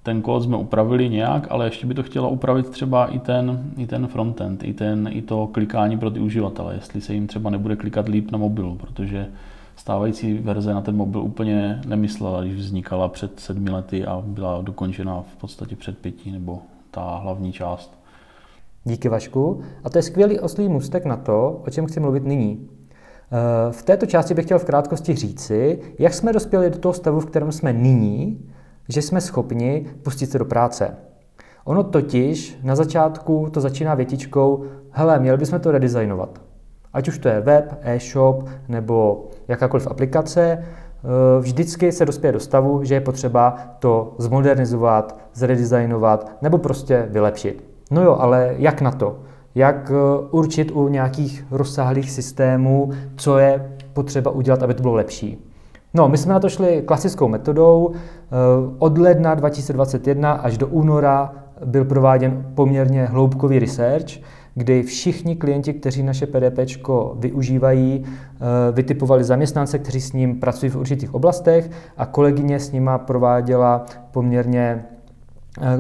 ten 0.06 0.22
kód 0.22 0.44
jsme 0.44 0.58
upravili 0.58 1.10
nějak, 1.10 1.48
ale 1.50 1.66
ještě 1.66 1.88
by 1.88 1.94
to 1.94 2.04
chtěla 2.04 2.28
upravit 2.28 2.70
třeba 2.70 3.06
i 3.06 3.20
ten, 3.20 3.72
i 3.78 3.88
ten 3.88 4.08
frontend, 4.08 4.64
i, 4.64 4.74
ten, 4.74 5.10
i 5.12 5.22
to 5.22 5.48
klikání 5.48 5.98
pro 5.98 6.12
ty 6.12 6.20
uživatele, 6.20 6.76
jestli 6.76 7.02
se 7.02 7.14
jim 7.14 7.28
třeba 7.28 7.50
nebude 7.50 7.76
klikat 7.76 8.08
líp 8.08 8.32
na 8.32 8.38
mobilu, 8.38 8.76
protože 8.76 9.28
stávající 9.76 10.34
verze 10.34 10.74
na 10.74 10.82
ten 10.82 10.96
mobil 10.96 11.22
úplně 11.22 11.82
nemyslela, 11.88 12.42
když 12.42 12.56
vznikala 12.56 13.08
před 13.08 13.40
sedmi 13.40 13.70
lety 13.70 14.06
a 14.06 14.24
byla 14.26 14.62
dokončena 14.62 15.22
v 15.22 15.36
podstatě 15.36 15.76
před 15.76 15.98
pěti, 15.98 16.32
nebo 16.32 16.60
ta 16.92 17.18
hlavní 17.18 17.52
část. 17.52 17.94
Díky 18.84 19.10
Vašku. 19.10 19.62
A 19.84 19.90
to 19.90 19.98
je 19.98 20.02
skvělý 20.02 20.40
oslý 20.40 20.70
můstek 20.70 21.06
na 21.06 21.18
to, 21.18 21.62
o 21.68 21.70
čem 21.70 21.86
chci 21.86 22.00
mluvit 22.00 22.24
nyní. 22.24 22.70
Eh, 22.70 23.72
v 23.72 23.84
této 23.84 24.06
části 24.06 24.34
bych 24.34 24.46
chtěl 24.46 24.60
v 24.60 24.66
krátkosti 24.66 25.16
říci, 25.16 25.80
jak 26.00 26.14
jsme 26.14 26.34
dospěli 26.34 26.70
do 26.70 26.78
toho 26.78 26.94
stavu, 26.94 27.20
v 27.20 27.26
kterém 27.26 27.52
jsme 27.52 27.74
nyní, 27.74 28.40
že 28.90 29.02
jsme 29.02 29.22
schopni 29.22 29.86
pustit 30.04 30.32
se 30.32 30.40
do 30.40 30.46
práce. 30.46 30.96
Ono 31.66 31.84
totiž 31.84 32.60
na 32.64 32.76
začátku 32.76 33.48
to 33.52 33.62
začíná 33.62 33.96
větičkou, 33.96 34.64
hele, 34.92 35.20
měli 35.20 35.38
bychom 35.38 35.60
to 35.60 35.72
redesignovat. 35.72 36.42
Ať 36.94 37.08
už 37.08 37.18
to 37.18 37.28
je 37.28 37.42
web, 37.42 37.80
e-shop 37.82 38.50
nebo 38.68 39.26
jakákoliv 39.48 39.88
aplikace, 39.88 40.42
eh, 40.42 41.40
vždycky 41.40 41.92
se 41.92 42.06
dospěje 42.06 42.32
do 42.32 42.40
stavu, 42.40 42.84
že 42.84 42.96
je 42.96 43.02
potřeba 43.02 43.58
to 43.80 44.16
zmodernizovat, 44.18 45.20
zredesignovat 45.34 46.32
nebo 46.42 46.58
prostě 46.58 47.08
vylepšit. 47.10 47.64
No 47.92 48.04
jo, 48.04 48.18
ale 48.20 48.56
jak 48.58 48.82
na 48.82 48.92
to? 48.92 49.20
Jak 49.56 49.92
eh, 49.92 50.28
určit 50.32 50.72
u 50.72 50.88
nějakých 50.88 51.46
rozsáhlých 51.52 52.12
systémů, 52.12 52.92
co 53.16 53.38
je 53.38 53.78
potřeba 53.94 54.32
udělat, 54.32 54.64
aby 54.64 54.74
to 54.74 54.82
bylo 54.82 54.94
lepší? 54.94 55.52
No, 55.94 56.10
my 56.10 56.18
jsme 56.18 56.34
na 56.34 56.40
to 56.40 56.50
šli 56.50 56.84
klasickou 56.86 57.28
metodou. 57.28 57.92
Eh, 58.26 58.76
od 58.80 58.98
ledna 58.98 59.36
2021 59.36 60.32
až 60.32 60.58
do 60.58 60.68
února 60.68 61.34
byl 61.66 61.86
prováděn 61.86 62.46
poměrně 62.56 63.06
hloubkový 63.06 63.60
research, 63.60 64.20
kdy 64.56 64.84
všichni 64.84 65.36
klienti, 65.36 65.74
kteří 65.74 66.04
naše 66.04 66.28
PDP 66.28 66.58
využívají, 67.20 68.04
eh, 68.06 68.38
vytipovali 68.72 69.24
zaměstnance, 69.24 69.80
kteří 69.80 70.02
s 70.02 70.14
ním 70.14 70.40
pracují 70.40 70.70
v 70.70 70.76
určitých 70.76 71.14
oblastech 71.14 71.70
a 71.98 72.06
kolegyně 72.06 72.60
s 72.60 72.72
nima 72.72 72.98
prováděla 72.98 73.86
poměrně 74.12 74.86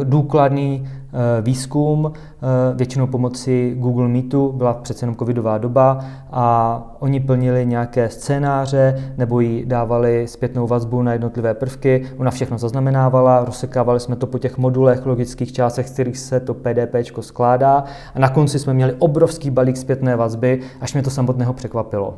důkladný 0.03 0.87
eh, 0.87 1.41
výzkum, 1.41 2.11
eh, 2.13 2.75
většinou 2.75 3.07
pomocí 3.07 3.75
Google 3.75 4.07
Meetu, 4.07 4.51
byla 4.51 4.73
přece 4.73 5.03
jenom 5.03 5.15
covidová 5.15 5.57
doba 5.57 5.99
a 6.31 6.95
oni 6.99 7.19
plnili 7.19 7.65
nějaké 7.65 8.09
scénáře 8.09 9.13
nebo 9.17 9.39
jí 9.39 9.65
dávali 9.65 10.27
zpětnou 10.27 10.67
vazbu 10.67 11.01
na 11.01 11.13
jednotlivé 11.13 11.53
prvky. 11.53 12.05
Ona 12.17 12.31
všechno 12.31 12.57
zaznamenávala, 12.57 13.45
rozsekávali 13.45 13.99
jsme 13.99 14.15
to 14.15 14.27
po 14.27 14.39
těch 14.39 14.57
modulech, 14.57 15.05
logických 15.05 15.53
částech, 15.53 15.89
z 15.89 15.91
kterých 15.93 16.17
se 16.17 16.39
to 16.39 16.53
PDP 16.53 16.95
skládá 17.21 17.83
a 18.15 18.19
na 18.19 18.29
konci 18.29 18.59
jsme 18.59 18.73
měli 18.73 18.93
obrovský 18.99 19.49
balík 19.49 19.77
zpětné 19.77 20.15
vazby, 20.15 20.61
až 20.81 20.93
mě 20.93 21.03
to 21.03 21.09
samotného 21.09 21.53
překvapilo. 21.53 22.17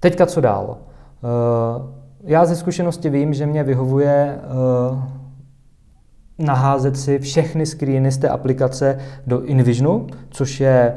Teďka 0.00 0.26
co 0.26 0.40
dál? 0.40 0.78
Já 2.24 2.44
ze 2.44 2.56
zkušenosti 2.56 3.10
vím, 3.10 3.34
že 3.34 3.46
mě 3.46 3.64
vyhovuje 3.64 4.38
naházet 6.40 6.96
si 6.98 7.18
všechny 7.18 7.66
screeny 7.66 8.12
z 8.12 8.18
té 8.18 8.28
aplikace 8.28 8.98
do 9.26 9.44
InVisionu, 9.44 10.06
což 10.30 10.60
je 10.60 10.94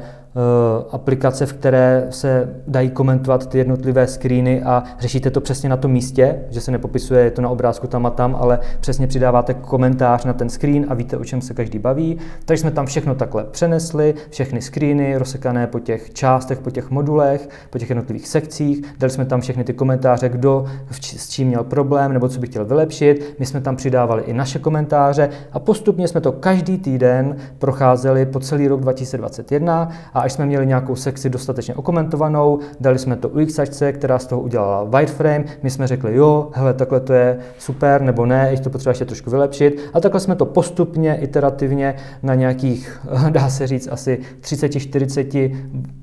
aplikace, 0.90 1.46
v 1.46 1.52
které 1.52 2.06
se 2.10 2.54
dají 2.66 2.90
komentovat 2.90 3.46
ty 3.46 3.58
jednotlivé 3.58 4.06
screeny 4.06 4.62
a 4.62 4.82
řešíte 5.00 5.30
to 5.30 5.40
přesně 5.40 5.68
na 5.68 5.76
tom 5.76 5.90
místě, 5.90 6.36
že 6.50 6.60
se 6.60 6.70
nepopisuje 6.70 7.24
je 7.24 7.30
to 7.30 7.42
na 7.42 7.48
obrázku 7.48 7.86
tam 7.86 8.06
a 8.06 8.10
tam, 8.10 8.36
ale 8.40 8.58
přesně 8.80 9.06
přidáváte 9.06 9.54
komentář 9.54 10.24
na 10.24 10.32
ten 10.32 10.48
screen 10.50 10.86
a 10.88 10.94
víte, 10.94 11.16
o 11.16 11.24
čem 11.24 11.40
se 11.40 11.54
každý 11.54 11.78
baví. 11.78 12.18
Takže 12.44 12.60
jsme 12.60 12.70
tam 12.70 12.86
všechno 12.86 13.14
takhle 13.14 13.44
přenesli, 13.44 14.14
všechny 14.30 14.62
screeny 14.62 15.16
rozsekané 15.16 15.66
po 15.66 15.78
těch 15.78 16.12
částech, 16.12 16.58
po 16.58 16.70
těch 16.70 16.90
modulech, 16.90 17.48
po 17.70 17.78
těch 17.78 17.88
jednotlivých 17.88 18.28
sekcích. 18.28 18.84
Dali 18.98 19.10
jsme 19.10 19.24
tam 19.24 19.40
všechny 19.40 19.64
ty 19.64 19.72
komentáře, 19.72 20.28
kdo 20.28 20.64
s 20.90 21.28
čím 21.28 21.48
měl 21.48 21.64
problém 21.64 22.12
nebo 22.12 22.28
co 22.28 22.40
by 22.40 22.46
chtěl 22.46 22.64
vylepšit. 22.64 23.34
My 23.38 23.46
jsme 23.46 23.60
tam 23.60 23.76
přidávali 23.76 24.22
i 24.22 24.32
naše 24.32 24.58
komentáře 24.58 25.28
a 25.52 25.58
postupně 25.58 26.08
jsme 26.08 26.20
to 26.20 26.32
každý 26.32 26.78
týden 26.78 27.36
procházeli 27.58 28.26
po 28.26 28.40
celý 28.40 28.68
rok 28.68 28.80
2021 28.80 29.88
a 30.14 30.23
až 30.24 30.32
jsme 30.32 30.46
měli 30.46 30.66
nějakou 30.66 30.96
sekci 30.96 31.30
dostatečně 31.30 31.74
okomentovanou, 31.74 32.58
dali 32.80 32.98
jsme 32.98 33.16
to 33.16 33.28
UXačce, 33.28 33.92
která 33.92 34.18
z 34.18 34.26
toho 34.26 34.40
udělala 34.40 34.84
wireframe, 34.84 35.44
my 35.62 35.70
jsme 35.70 35.86
řekli, 35.86 36.16
jo, 36.16 36.48
hele, 36.52 36.74
takhle 36.74 37.00
to 37.00 37.12
je 37.12 37.38
super, 37.58 38.02
nebo 38.02 38.26
ne, 38.26 38.48
ještě 38.50 38.64
to 38.64 38.70
potřeba 38.70 38.90
ještě 38.90 39.04
trošku 39.04 39.30
vylepšit. 39.30 39.80
A 39.94 40.00
takhle 40.00 40.20
jsme 40.20 40.36
to 40.36 40.46
postupně, 40.46 41.16
iterativně 41.16 41.94
na 42.22 42.34
nějakých, 42.34 43.00
dá 43.30 43.48
se 43.48 43.66
říct, 43.66 43.88
asi 43.92 44.18
30-40 44.40 45.56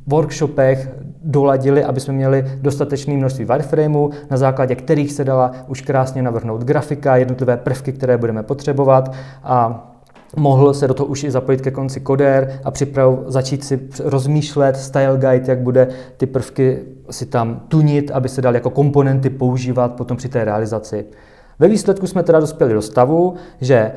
workshopech 0.08 0.90
doladili, 1.24 1.84
aby 1.84 2.00
jsme 2.00 2.14
měli 2.14 2.46
dostatečné 2.62 3.14
množství 3.14 3.46
wireframeů, 3.46 4.12
na 4.30 4.38
základě 4.38 4.76
kterých 4.76 5.12
se 5.12 5.24
dala 5.24 5.52
už 5.68 5.82
krásně 5.82 6.22
navrhnout 6.22 6.64
grafika, 6.64 7.16
jednotlivé 7.16 7.58
prvky, 7.58 7.92
které 7.92 8.18
budeme 8.18 8.44
potřebovat 8.44 9.12
a 9.44 9.88
mohl 10.36 10.74
se 10.74 10.88
do 10.88 10.94
toho 10.94 11.08
už 11.08 11.24
i 11.24 11.32
zapojit 11.32 11.62
ke 11.62 11.72
konci 11.72 12.00
kodér 12.00 12.60
a 12.64 12.72
připrav, 12.72 13.20
začít 13.28 13.64
si 13.64 13.80
rozmýšlet 14.04 14.78
style 14.78 15.18
guide, 15.18 15.44
jak 15.48 15.60
bude 15.60 15.88
ty 16.18 16.26
prvky 16.26 16.80
si 17.10 17.26
tam 17.26 17.62
tunit, 17.68 18.12
aby 18.12 18.30
se 18.30 18.42
dal 18.42 18.54
jako 18.56 18.70
komponenty 18.70 19.30
používat 19.30 19.94
potom 19.96 20.18
při 20.18 20.30
té 20.30 20.46
realizaci. 20.46 21.06
Ve 21.60 21.68
výsledku 21.68 22.08
jsme 22.08 22.24
teda 22.24 22.40
dospěli 22.40 22.74
do 22.74 22.82
stavu, 22.82 23.34
že 23.62 23.92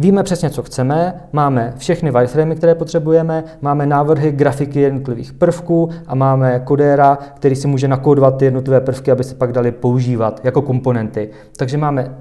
Víme 0.00 0.22
přesně, 0.22 0.50
co 0.50 0.62
chceme, 0.62 1.14
máme 1.32 1.74
všechny 1.76 2.10
wireframey, 2.10 2.56
které 2.56 2.74
potřebujeme, 2.74 3.44
máme 3.60 3.86
návrhy 3.86 4.32
grafiky 4.32 4.80
jednotlivých 4.80 5.32
prvků 5.32 5.90
a 6.06 6.14
máme 6.14 6.60
kodéra, 6.64 7.18
který 7.34 7.56
si 7.56 7.68
může 7.68 7.88
nakódovat 7.88 8.36
ty 8.36 8.44
jednotlivé 8.44 8.80
prvky, 8.80 9.10
aby 9.10 9.24
se 9.24 9.34
pak 9.34 9.52
dali 9.52 9.72
používat 9.72 10.40
jako 10.44 10.62
komponenty. 10.62 11.30
Takže 11.56 11.78
máme 11.78 12.14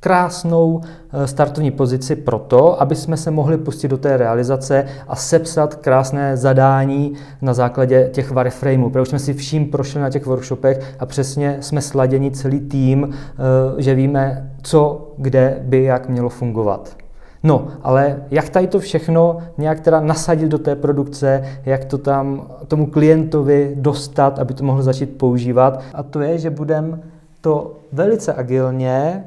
krásnou 0.00 0.80
eh, 1.12 1.26
startovní 1.26 1.70
pozici 1.70 2.16
pro 2.16 2.38
to, 2.38 2.82
aby 2.82 2.96
jsme 2.96 3.16
se 3.16 3.30
mohli 3.30 3.58
pustit 3.58 3.88
do 3.88 3.98
té 3.98 4.16
realizace 4.16 4.84
a 5.08 5.16
sepsat 5.16 5.74
krásné 5.74 6.36
zadání 6.36 7.12
na 7.42 7.54
základě 7.54 8.10
těch 8.12 8.30
wireframeů. 8.30 8.90
Protože 8.90 9.10
jsme 9.10 9.18
si 9.18 9.34
vším 9.34 9.66
prošli 9.66 10.00
na 10.00 10.10
těch 10.10 10.26
workshopech 10.26 10.94
a 10.98 11.06
přesně 11.06 11.56
jsme 11.60 11.82
sladěni 11.82 12.30
celý 12.30 12.60
tým, 12.60 13.10
eh, 13.12 13.82
že 13.82 13.94
víme, 13.94 14.50
co, 14.62 15.10
kde 15.16 15.58
by, 15.62 15.82
jak 15.84 16.08
mělo 16.08 16.28
fungovat. 16.28 16.96
No, 17.42 17.68
ale 17.82 18.22
jak 18.30 18.48
tady 18.48 18.66
to 18.66 18.80
všechno 18.80 19.38
nějak 19.58 19.80
teda 19.80 20.00
nasadit 20.00 20.48
do 20.48 20.58
té 20.58 20.76
produkce, 20.76 21.44
jak 21.66 21.84
to 21.84 21.98
tam 21.98 22.46
tomu 22.68 22.86
klientovi 22.86 23.72
dostat, 23.74 24.38
aby 24.38 24.54
to 24.54 24.64
mohl 24.64 24.82
začít 24.82 25.18
používat. 25.18 25.82
A 25.94 26.02
to 26.02 26.20
je, 26.20 26.38
že 26.38 26.50
budeme 26.50 27.00
to 27.40 27.76
velice 27.92 28.34
agilně 28.34 29.24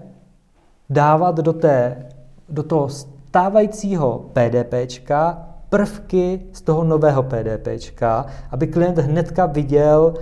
dávat 0.89 1.35
do, 1.35 1.53
té, 1.53 2.05
do 2.49 2.63
toho 2.63 2.89
stávajícího 2.89 4.25
PDPčka 4.33 5.49
prvky 5.69 6.41
z 6.51 6.61
toho 6.61 6.83
nového 6.83 7.23
PDPčka, 7.23 8.25
aby 8.51 8.67
klient 8.67 8.97
hnedka 8.97 9.45
viděl 9.45 10.13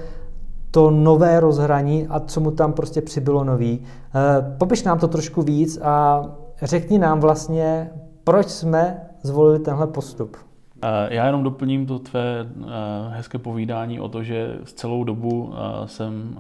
to 0.71 0.91
nové 0.91 1.39
rozhraní 1.39 2.07
a 2.07 2.19
co 2.19 2.39
mu 2.39 2.51
tam 2.51 2.73
prostě 2.73 3.01
přibylo 3.01 3.43
nový. 3.43 3.83
Eh, 4.15 4.55
popiš 4.57 4.83
nám 4.83 4.99
to 4.99 5.07
trošku 5.07 5.41
víc 5.41 5.79
a 5.81 6.25
řekni 6.61 6.99
nám 6.99 7.19
vlastně, 7.19 7.91
proč 8.23 8.49
jsme 8.49 9.09
zvolili 9.23 9.59
tenhle 9.59 9.87
postup. 9.87 10.37
Eh, 10.83 11.15
já 11.15 11.25
jenom 11.25 11.43
doplním 11.43 11.85
to 11.85 11.99
tvé 11.99 12.45
eh, 12.45 12.65
hezké 13.09 13.37
povídání 13.37 13.99
o 13.99 14.09
to, 14.09 14.23
že 14.23 14.57
z 14.63 14.73
celou 14.73 15.03
dobu 15.03 15.53
jsem 15.85 16.39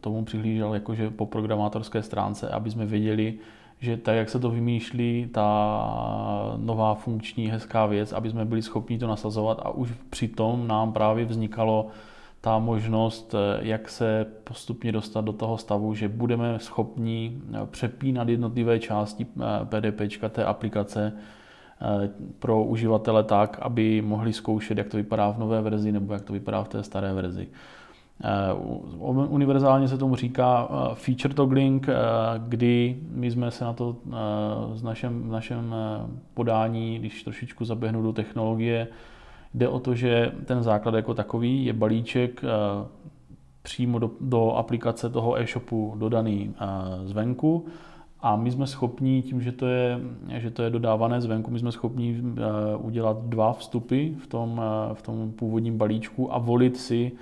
tomu 0.00 0.24
přihlížel 0.24 0.74
jakože 0.74 1.10
po 1.10 1.26
programátorské 1.26 2.02
stránce, 2.02 2.48
aby 2.48 2.70
jsme 2.70 2.86
věděli, 2.86 3.34
že 3.80 3.96
tak, 3.96 4.16
jak 4.16 4.28
se 4.28 4.38
to 4.38 4.50
vymýšlí, 4.50 5.28
ta 5.32 6.54
nová 6.56 6.94
funkční 6.94 7.46
hezká 7.46 7.86
věc, 7.86 8.12
aby 8.12 8.30
jsme 8.30 8.44
byli 8.44 8.62
schopni 8.62 8.98
to 8.98 9.06
nasazovat. 9.06 9.60
A 9.64 9.70
už 9.70 9.92
přitom 10.10 10.68
nám 10.68 10.92
právě 10.92 11.24
vznikalo 11.24 11.86
ta 12.40 12.58
možnost, 12.58 13.34
jak 13.60 13.88
se 13.88 14.26
postupně 14.44 14.92
dostat 14.92 15.24
do 15.24 15.32
toho 15.32 15.58
stavu, 15.58 15.94
že 15.94 16.08
budeme 16.08 16.58
schopni 16.58 17.40
přepínat 17.70 18.28
jednotlivé 18.28 18.78
části 18.78 19.26
PDP 19.64 20.00
té 20.28 20.44
aplikace 20.44 21.12
eh, 21.16 21.39
pro 22.38 22.64
uživatele 22.64 23.24
tak, 23.24 23.58
aby 23.62 24.02
mohli 24.02 24.32
zkoušet, 24.32 24.78
jak 24.78 24.88
to 24.88 24.96
vypadá 24.96 25.30
v 25.30 25.38
nové 25.38 25.62
verzi 25.62 25.92
nebo 25.92 26.12
jak 26.12 26.22
to 26.22 26.32
vypadá 26.32 26.64
v 26.64 26.68
té 26.68 26.82
staré 26.82 27.12
verzi. 27.12 27.48
Eh, 28.24 28.54
univerzálně 29.08 29.88
se 29.88 29.98
tomu 29.98 30.16
říká 30.16 30.68
eh, 30.70 30.94
feature 30.94 31.34
toggling, 31.34 31.88
eh, 31.88 31.94
kdy 32.38 32.96
my 33.10 33.30
jsme 33.30 33.50
se 33.50 33.64
na 33.64 33.72
to 33.72 33.96
v 34.74 34.80
našem, 34.82 35.28
v 35.28 35.32
našem 35.32 35.74
podání, 36.34 36.98
když 36.98 37.22
trošičku 37.22 37.64
zaběhnu 37.64 38.02
do 38.02 38.12
technologie, 38.12 38.88
jde 39.54 39.68
o 39.68 39.80
to, 39.80 39.94
že 39.94 40.32
ten 40.44 40.62
základ 40.62 40.94
jako 40.94 41.14
takový 41.14 41.64
je 41.64 41.72
balíček 41.72 42.42
přímo 43.62 43.98
do, 43.98 44.10
do 44.20 44.52
aplikace 44.52 45.10
toho 45.10 45.40
e-shopu 45.40 45.94
dodaný 45.98 46.54
zvenku 47.04 47.66
A 48.22 48.36
my 48.36 48.50
jsme 48.50 48.66
schopni, 48.66 49.22
tím, 49.22 49.40
že 49.40 49.52
to 49.52 49.66
je, 49.66 50.00
že 50.28 50.50
to 50.50 50.62
je 50.62 50.70
dodávané 50.70 51.20
zvenku, 51.20 51.50
my 51.50 51.58
jsme 51.58 51.72
schopni 51.72 52.22
udělat 52.78 53.16
dva 53.22 53.52
vstupy 53.52 54.08
v 54.08 54.26
tom, 54.26 54.62
v 54.92 55.02
tom 55.02 55.32
původním 55.32 55.78
balíčku 55.78 56.34
a 56.34 56.38
volit 56.38 56.76
si 56.76 57.12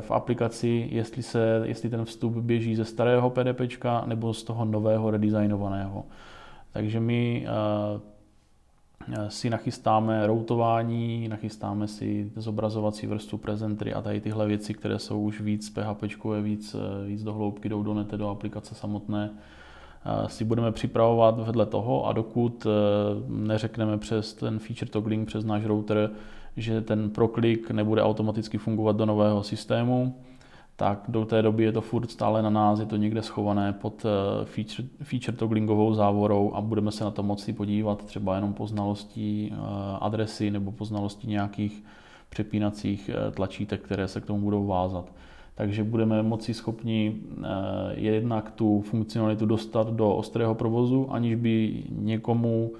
v 0.00 0.10
aplikaci, 0.10 0.88
jestli, 0.92 1.22
se, 1.22 1.62
jestli 1.64 1.90
ten 1.90 2.04
vstup 2.04 2.32
běží 2.36 2.76
ze 2.76 2.84
starého 2.84 3.30
PDP 3.30 3.60
nebo 4.06 4.34
z 4.34 4.42
toho 4.42 4.64
nového 4.64 5.10
redesignovaného. 5.10 6.04
Takže 6.72 7.00
my 7.00 7.46
Eh, 9.12 9.30
si 9.30 9.50
nachystáme 9.50 10.26
routování, 10.26 11.28
nachystáme 11.28 11.88
si 11.88 12.32
zobrazovací 12.36 13.06
vrstvu, 13.06 13.38
prezentery 13.38 13.94
a 13.94 14.02
tady 14.02 14.20
tyhle 14.20 14.46
věci, 14.46 14.74
které 14.74 14.98
jsou 14.98 15.20
už 15.20 15.40
víc 15.40 15.70
PHP, 15.70 16.02
víc, 16.42 16.74
eh, 16.74 17.06
víc 17.06 17.22
do 17.22 17.32
hloubky, 17.32 17.68
jdou 17.68 17.82
do 17.82 17.94
nete, 17.94 18.16
do 18.16 18.28
aplikace 18.28 18.74
samotné, 18.74 19.30
eh, 19.32 19.38
si 20.26 20.44
budeme 20.44 20.72
připravovat 20.72 21.38
vedle 21.38 21.66
toho 21.66 22.06
a 22.06 22.12
dokud 22.12 22.66
neřekneme 23.28 23.98
přes 23.98 24.34
ten 24.34 24.58
feature 24.58 24.90
toggling, 24.90 25.26
přes 25.26 25.44
náš 25.44 25.64
router, 25.64 26.10
že 26.56 26.80
ten 26.80 27.10
proklik 27.10 27.70
nebude 27.70 28.02
automaticky 28.02 28.58
fungovat 28.58 28.96
do 28.96 29.06
nového 29.06 29.42
systému, 29.42 30.14
tak 30.76 31.04
do 31.08 31.24
té 31.24 31.42
doby 31.42 31.64
je 31.64 31.72
to 31.72 31.80
furt 31.80 32.10
stále 32.10 32.42
na 32.42 32.50
nás, 32.50 32.80
je 32.80 32.86
to 32.86 32.96
někde 32.96 33.22
schované 33.22 33.72
pod 33.72 34.06
eh, 34.06 34.44
feature, 34.44 34.88
feature 35.02 35.36
togglingovou 35.36 35.94
závorou 35.94 36.54
a 36.54 36.60
budeme 36.60 36.92
se 36.92 37.04
na 37.04 37.10
to 37.10 37.22
moci 37.22 37.52
podívat 37.52 38.04
třeba 38.04 38.34
jenom 38.34 38.52
po 38.52 38.66
znalostí 38.66 39.52
eh, 39.52 39.56
adresy 40.00 40.50
nebo 40.50 40.72
po 40.72 40.84
znalostí 40.84 41.28
nějakých 41.28 41.84
přepínacích 42.28 43.10
eh, 43.14 43.30
tlačítek, 43.30 43.80
které 43.80 44.08
se 44.08 44.20
k 44.20 44.26
tomu 44.26 44.40
budou 44.40 44.66
vázat. 44.66 45.12
Takže 45.54 45.84
budeme 45.84 46.22
moci 46.22 46.54
schopni 46.54 47.16
jednak 47.94 48.50
tu 48.50 48.80
funkcionalitu 48.80 49.46
dostat 49.46 49.90
do 49.92 50.16
ostrého 50.16 50.54
provozu, 50.54 51.06
aniž 51.10 51.34
by 51.34 51.82
někomu 51.90 52.70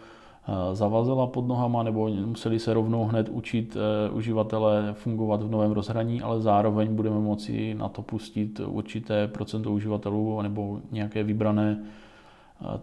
Eh, 0.49 0.75
zavazela 0.75 1.27
pod 1.27 1.49
nohama, 1.49 1.83
nebo 1.83 2.09
museli 2.09 2.59
se 2.59 2.75
rovnou 2.75 3.05
hned 3.05 3.29
učit 3.29 3.77
eh, 3.77 4.11
uživatele 4.11 4.93
fungovat 4.93 5.43
v 5.43 5.51
novém 5.51 5.73
rozhraní, 5.73 6.23
ale 6.23 6.41
zároveň 6.41 6.95
budeme 6.95 7.19
moci 7.19 7.75
na 7.75 7.89
to 7.89 8.03
pustit 8.03 8.61
určité 8.61 9.29
procento 9.29 9.73
uživatelů 9.73 10.43
nebo 10.43 10.81
nějaké 10.93 11.23
vybrané 11.23 11.79
eh, 11.81 11.87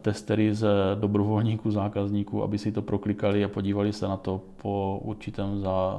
testery 0.01 0.55
z 0.55 0.67
dobrovolníků, 0.95 1.71
zákazníků, 1.71 2.43
aby 2.43 2.57
si 2.57 2.71
to 2.71 2.81
proklikali 2.81 3.43
a 3.43 3.47
podívali 3.47 3.93
se 3.93 4.07
na 4.07 4.17
to 4.17 4.41
po 4.61 4.99
určitém 5.03 5.59
za 5.59 5.95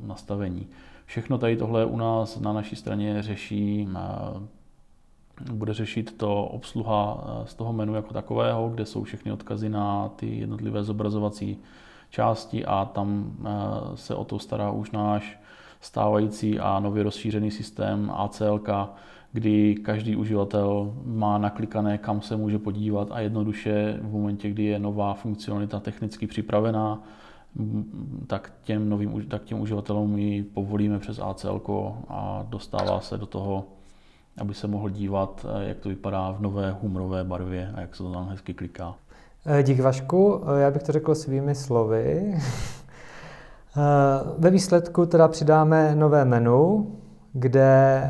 nastavení. 0.00 0.66
Všechno 1.06 1.38
tady 1.38 1.56
tohle 1.56 1.84
u 1.84 1.96
nás 1.96 2.40
na 2.40 2.52
naší 2.52 2.76
straně 2.76 3.22
řeší 3.22 3.88
bude 5.52 5.74
řešit 5.74 6.18
to 6.18 6.44
obsluha 6.44 7.24
eh, 7.24 7.46
z 7.46 7.54
toho 7.54 7.72
menu 7.72 7.94
jako 7.94 8.14
takového, 8.14 8.68
kde 8.68 8.86
jsou 8.86 9.02
všechny 9.02 9.32
odkazy 9.32 9.68
na 9.68 10.08
ty 10.08 10.38
jednotlivé 10.38 10.84
zobrazovací 10.84 11.58
části 12.10 12.64
a 12.64 12.84
tam 12.84 13.32
eh, 13.44 13.50
se 13.96 14.14
o 14.14 14.24
to 14.24 14.38
stará 14.38 14.70
už 14.70 14.90
náš 14.90 15.38
stávající 15.80 16.60
a 16.60 16.80
nově 16.80 17.02
rozšířený 17.02 17.50
systém 17.50 18.12
ACL, 18.14 18.60
kdy 19.32 19.74
každý 19.74 20.16
uživatel 20.16 20.94
má 21.04 21.38
naklikané, 21.38 21.98
kam 21.98 22.20
se 22.20 22.36
může 22.36 22.58
podívat 22.58 23.08
a 23.10 23.20
jednoduše 23.20 23.98
v 24.02 24.12
momentě, 24.12 24.50
kdy 24.50 24.64
je 24.64 24.78
nová 24.78 25.14
funkcionalita 25.14 25.80
technicky 25.80 26.26
připravená, 26.26 27.02
tak 28.26 28.52
těm, 28.64 28.88
novým, 28.88 29.26
tak 29.28 29.44
těm 29.44 29.60
uživatelům 29.60 30.18
ji 30.18 30.42
povolíme 30.42 30.98
přes 30.98 31.18
ACL 31.18 31.60
a 32.08 32.46
dostává 32.48 33.00
se 33.00 33.18
do 33.18 33.26
toho 33.26 33.64
aby 34.38 34.54
se 34.54 34.66
mohl 34.66 34.90
dívat, 34.90 35.46
eh, 35.48 35.68
jak 35.68 35.78
to 35.78 35.88
vypadá 35.88 36.32
v 36.32 36.40
nové 36.40 36.76
humorové 36.82 37.24
barvě 37.24 37.72
a 37.74 37.80
jak 37.80 37.96
se 37.96 38.02
to 38.02 38.12
tam 38.12 38.28
hezky 38.28 38.54
kliká. 38.54 38.94
Eh, 39.46 39.62
dík 39.62 39.80
Vašku, 39.80 40.40
eh, 40.44 40.60
já 40.60 40.70
bych 40.70 40.82
to 40.82 40.92
řekl 40.92 41.14
svými 41.14 41.54
slovy. 41.54 42.34
Ve 44.38 44.50
výsledku 44.50 45.06
teda 45.06 45.28
přidáme 45.28 45.94
nové 45.94 46.24
menu, 46.24 46.92
kde 47.32 48.02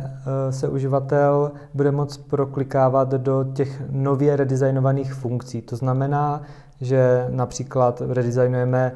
se 0.51 0.69
uživatel 0.69 1.53
bude 1.75 1.91
moct 1.91 2.17
proklikávat 2.17 3.11
do 3.11 3.45
těch 3.55 3.83
nově 3.91 4.37
redesignovaných 4.37 5.15
funkcí. 5.15 5.63
To 5.63 5.77
znamená, 5.77 6.43
že 6.81 7.27
například 7.31 8.03
redesignujeme 8.09 8.93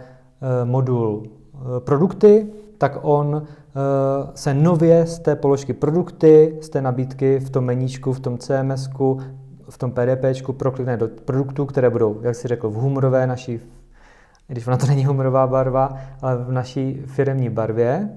modul 0.64 1.26
produkty, 1.84 2.46
tak 2.78 2.98
on 3.02 3.46
Eh, 3.76 4.30
se 4.34 4.54
nově 4.54 5.06
z 5.06 5.18
té 5.18 5.36
položky 5.36 5.72
produkty, 5.72 6.58
z 6.60 6.68
té 6.68 6.82
nabídky 6.82 7.38
v 7.38 7.50
tom 7.50 7.64
meníčku, 7.64 8.12
v 8.12 8.20
tom 8.20 8.38
CMS, 8.38 8.88
v 9.70 9.78
tom 9.78 9.90
PDP 9.90 10.52
proklikne 10.52 10.96
do 10.96 11.08
produktů, 11.08 11.66
které 11.66 11.90
budou, 11.90 12.20
jak 12.22 12.34
si 12.34 12.48
řekl, 12.48 12.70
v 12.70 12.74
humorové 12.74 13.26
naší, 13.26 13.60
když 14.48 14.66
ona 14.66 14.76
to 14.76 14.86
není 14.86 15.04
humorová 15.04 15.46
barva, 15.46 15.98
ale 16.22 16.36
v 16.36 16.52
naší 16.52 17.02
firemní 17.06 17.50
barvě. 17.50 18.08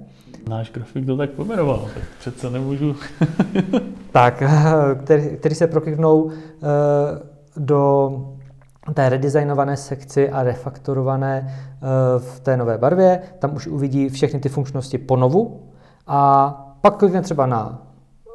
Náš 0.50 0.72
grafik 0.72 1.06
to 1.06 1.18
tak 1.18 1.30
pojmenoval, 1.30 1.88
tak 1.94 2.04
přece 2.20 2.50
nemůžu. 2.50 2.96
tak, 4.12 4.44
který, 5.04 5.38
který 5.38 5.56
se 5.56 5.68
prokliknou 5.68 6.32
eh, 6.32 6.36
do 7.58 8.12
té 8.94 9.10
redesignované 9.10 9.78
sekci 9.78 10.30
a 10.30 10.44
refaktorované 10.44 11.48
eh, 11.48 11.80
v 12.20 12.40
té 12.40 12.58
nové 12.58 12.78
barvě. 12.78 13.22
Tam 13.40 13.56
už 13.56 13.68
uvidí 13.68 14.10
všechny 14.10 14.40
ty 14.40 14.50
funkčnosti 14.50 14.98
ponovu 14.98 15.70
a 16.08 16.50
pak 16.82 16.98
klikne 16.98 17.22
třeba 17.22 17.46
na 17.46 17.89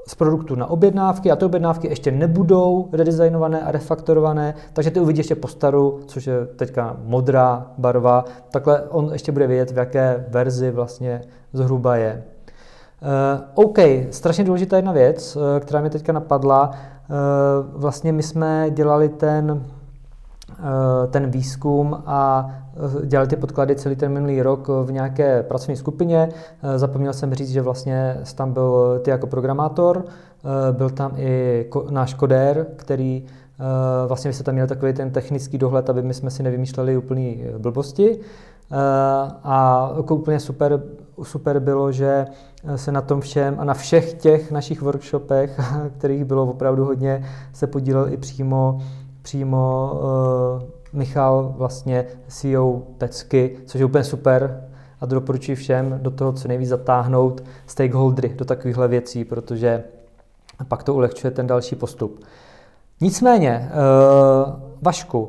z 0.07 0.15
produktu 0.15 0.55
na 0.55 0.67
objednávky 0.67 1.31
a 1.31 1.37
ty 1.37 1.45
objednávky 1.45 1.89
ještě 1.89 2.11
nebudou 2.11 2.89
redesignované 2.93 3.61
a 3.61 3.73
refaktorované, 3.73 4.55
takže 4.73 4.91
ty 4.91 5.01
uvidí 5.01 5.19
ještě 5.19 5.35
po 5.35 5.49
staru, 5.49 6.01
což 6.07 6.27
je 6.27 6.47
teďka 6.47 6.97
modrá 7.05 7.67
barva. 7.79 8.25
Takhle 8.51 8.83
on 8.83 9.11
ještě 9.13 9.33
bude 9.33 9.47
vědět, 9.47 9.71
v 9.71 9.77
jaké 9.77 10.25
verzi 10.29 10.71
vlastně 10.71 11.21
zhruba 11.53 11.97
je. 11.97 12.25
Uh, 13.03 13.65
OK, 13.65 13.79
strašně 14.11 14.45
důležitá 14.45 14.77
jedna 14.77 14.93
věc, 14.93 15.37
uh, 15.37 15.43
která 15.61 15.81
mě 15.81 15.91
teďka 15.91 16.13
napadla. 16.13 16.71
Uh, 16.71 17.81
vlastně 17.81 18.13
my 18.13 18.23
jsme 18.23 18.67
dělali 18.71 19.09
ten 19.09 19.65
Eh, 19.65 19.84
ten 21.11 21.31
výzkum 21.31 22.03
a 22.07 22.51
eh, 23.03 23.07
dělali 23.07 23.29
ty 23.29 23.37
podklady 23.37 23.77
celý 23.77 23.97
ten 23.97 24.13
minulý 24.13 24.43
rok 24.43 24.69
v 24.69 24.93
nějaké 24.93 25.43
pracovní 25.43 25.77
skupině. 25.77 26.29
Eh, 26.63 26.79
zapomněl 26.79 27.13
jsem 27.13 27.35
říct, 27.35 27.51
že 27.51 27.63
vlastně 27.63 28.17
tam 28.35 28.53
byl 28.53 29.01
ty 29.05 29.11
jako 29.11 29.27
programátor, 29.27 30.05
byl 30.73 30.91
tam 30.91 31.13
i 31.17 31.67
náš 31.91 32.15
kodér, 32.15 32.67
který 32.77 33.25
vlastně 34.07 34.33
se 34.33 34.45
tam 34.45 34.55
měl 34.55 34.67
takový 34.67 34.93
ten 34.93 35.11
technický 35.11 35.59
dohled, 35.59 35.91
aby 35.91 36.03
my 36.03 36.15
jsme 36.15 36.31
si 36.31 36.43
nevymýšleli 36.43 36.97
úplný 36.97 37.45
blbosti. 37.59 38.19
A 39.45 39.91
jako 39.97 40.17
úplně 40.17 40.41
super, 40.41 40.83
super 41.23 41.61
bylo, 41.61 41.93
že 41.93 42.27
se 42.77 42.93
na 42.93 43.01
tom 43.01 43.21
všem 43.21 43.57
a 43.59 43.65
na 43.65 43.75
všech 43.75 44.15
těch 44.15 44.51
našich 44.51 44.83
workshopech, 44.83 45.61
kterých 45.99 46.25
bylo 46.25 46.47
opravdu 46.47 46.85
hodně, 46.85 47.25
se 47.53 47.67
podílel 47.67 48.13
i 48.13 48.17
přímo 48.17 48.79
přímo 49.25 49.93
uh, 49.95 50.63
Michal, 50.93 51.55
vlastně 51.57 52.07
CEO 52.29 52.83
Pecky, 52.99 53.59
což 53.67 53.79
je 53.79 53.85
úplně 53.85 54.05
super 54.05 54.65
a 55.01 55.07
doporučuji 55.07 55.55
všem 55.55 55.99
do 56.03 56.11
toho 56.11 56.33
co 56.33 56.49
nejvíc 56.49 56.69
zatáhnout 56.69 57.45
stakeholdery 57.67 58.35
do 58.35 58.45
takovýchhle 58.45 58.89
věcí, 58.89 59.25
protože 59.25 59.85
pak 60.69 60.83
to 60.83 60.95
ulehčuje 60.95 61.31
ten 61.31 61.47
další 61.47 61.77
postup. 61.77 62.25
Nicméně, 63.01 63.71
uh, 63.71 64.53
Vašku, 64.83 65.23
uh, 65.23 65.29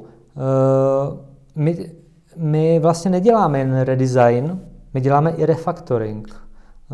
my, 1.55 1.91
my 2.37 2.79
vlastně 2.79 3.11
neděláme 3.11 3.59
jen 3.59 3.81
redesign, 3.81 4.61
my 4.93 5.01
děláme 5.01 5.31
i 5.31 5.45
refactoring. 5.45 6.35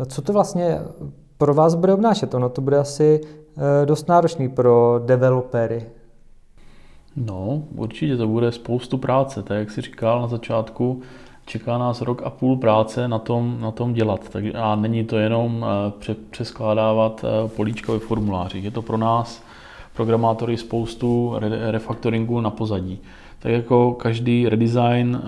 Co 0.06 0.22
to 0.22 0.32
vlastně 0.32 0.80
pro 1.38 1.54
vás 1.54 1.74
bude 1.74 1.94
obnášet? 1.94 2.34
Ono 2.34 2.48
to 2.48 2.60
bude 2.60 2.78
asi 2.78 3.20
dost 3.84 4.08
náročný 4.08 4.48
pro 4.48 5.00
developery. 5.06 5.86
No, 7.16 7.62
určitě 7.74 8.16
to 8.16 8.28
bude 8.28 8.52
spoustu 8.52 8.98
práce, 8.98 9.42
tak 9.42 9.58
jak 9.58 9.70
jsi 9.70 9.80
říkal 9.80 10.20
na 10.20 10.28
začátku, 10.28 11.02
čeká 11.46 11.78
nás 11.78 12.00
rok 12.00 12.22
a 12.24 12.30
půl 12.30 12.56
práce 12.56 13.08
na 13.08 13.18
tom, 13.18 13.56
na 13.60 13.70
tom 13.70 13.92
dělat. 13.92 14.28
Tak, 14.28 14.44
a 14.54 14.76
není 14.76 15.04
to 15.04 15.18
jenom 15.18 15.66
eh, 15.66 16.14
přeskládávat 16.30 17.24
eh, 17.24 17.48
políčka 17.48 17.92
ve 17.92 17.98
formulářích. 17.98 18.64
Je 18.64 18.70
to 18.70 18.82
pro 18.82 18.96
nás, 18.96 19.42
programátory, 19.96 20.56
spoustu 20.56 21.34
refaktoringu 21.70 22.40
na 22.40 22.50
pozadí. 22.50 22.98
Tak 23.38 23.52
jako 23.52 23.92
každý 23.92 24.48
redesign 24.48 25.20
eh, 25.22 25.26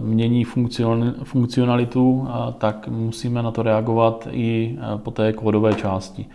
mění 0.00 0.44
funkcionalitu, 1.24 2.28
tak 2.58 2.88
musíme 2.88 3.42
na 3.42 3.50
to 3.50 3.62
reagovat 3.62 4.28
i 4.30 4.78
po 4.96 5.10
té 5.10 5.32
kódové 5.32 5.74
části. 5.74 6.26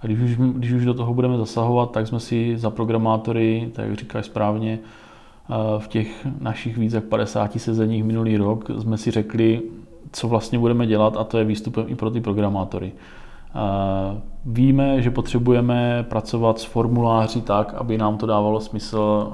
A 0.00 0.06
když 0.06 0.20
už, 0.20 0.36
když 0.36 0.72
už 0.72 0.84
do 0.84 0.94
toho 0.94 1.14
budeme 1.14 1.36
zasahovat, 1.36 1.90
tak 1.90 2.06
jsme 2.06 2.20
si 2.20 2.58
za 2.58 2.70
programátory, 2.70 3.70
tak 3.72 3.86
jak 3.86 3.96
říkáš 3.96 4.26
správně, 4.26 4.78
eh, 4.78 5.54
v 5.78 5.88
těch 5.88 6.26
našich 6.40 6.78
víc 6.78 6.92
jak 6.92 7.04
50 7.04 7.58
sezeních 7.58 8.04
minulý 8.04 8.36
rok 8.36 8.70
jsme 8.78 8.98
si 8.98 9.10
řekli, 9.10 9.62
co 10.12 10.28
vlastně 10.28 10.58
budeme 10.58 10.86
dělat 10.86 11.16
a 11.16 11.24
to 11.24 11.38
je 11.38 11.44
výstupem 11.44 11.84
i 11.88 11.94
pro 11.94 12.10
ty 12.10 12.20
programátory. 12.20 12.92
Víme, 14.44 15.02
že 15.02 15.10
potřebujeme 15.10 16.06
pracovat 16.08 16.58
s 16.58 16.64
formuláři 16.64 17.40
tak, 17.40 17.74
aby 17.74 17.98
nám 17.98 18.18
to 18.18 18.26
dávalo 18.26 18.60
smysl 18.60 19.32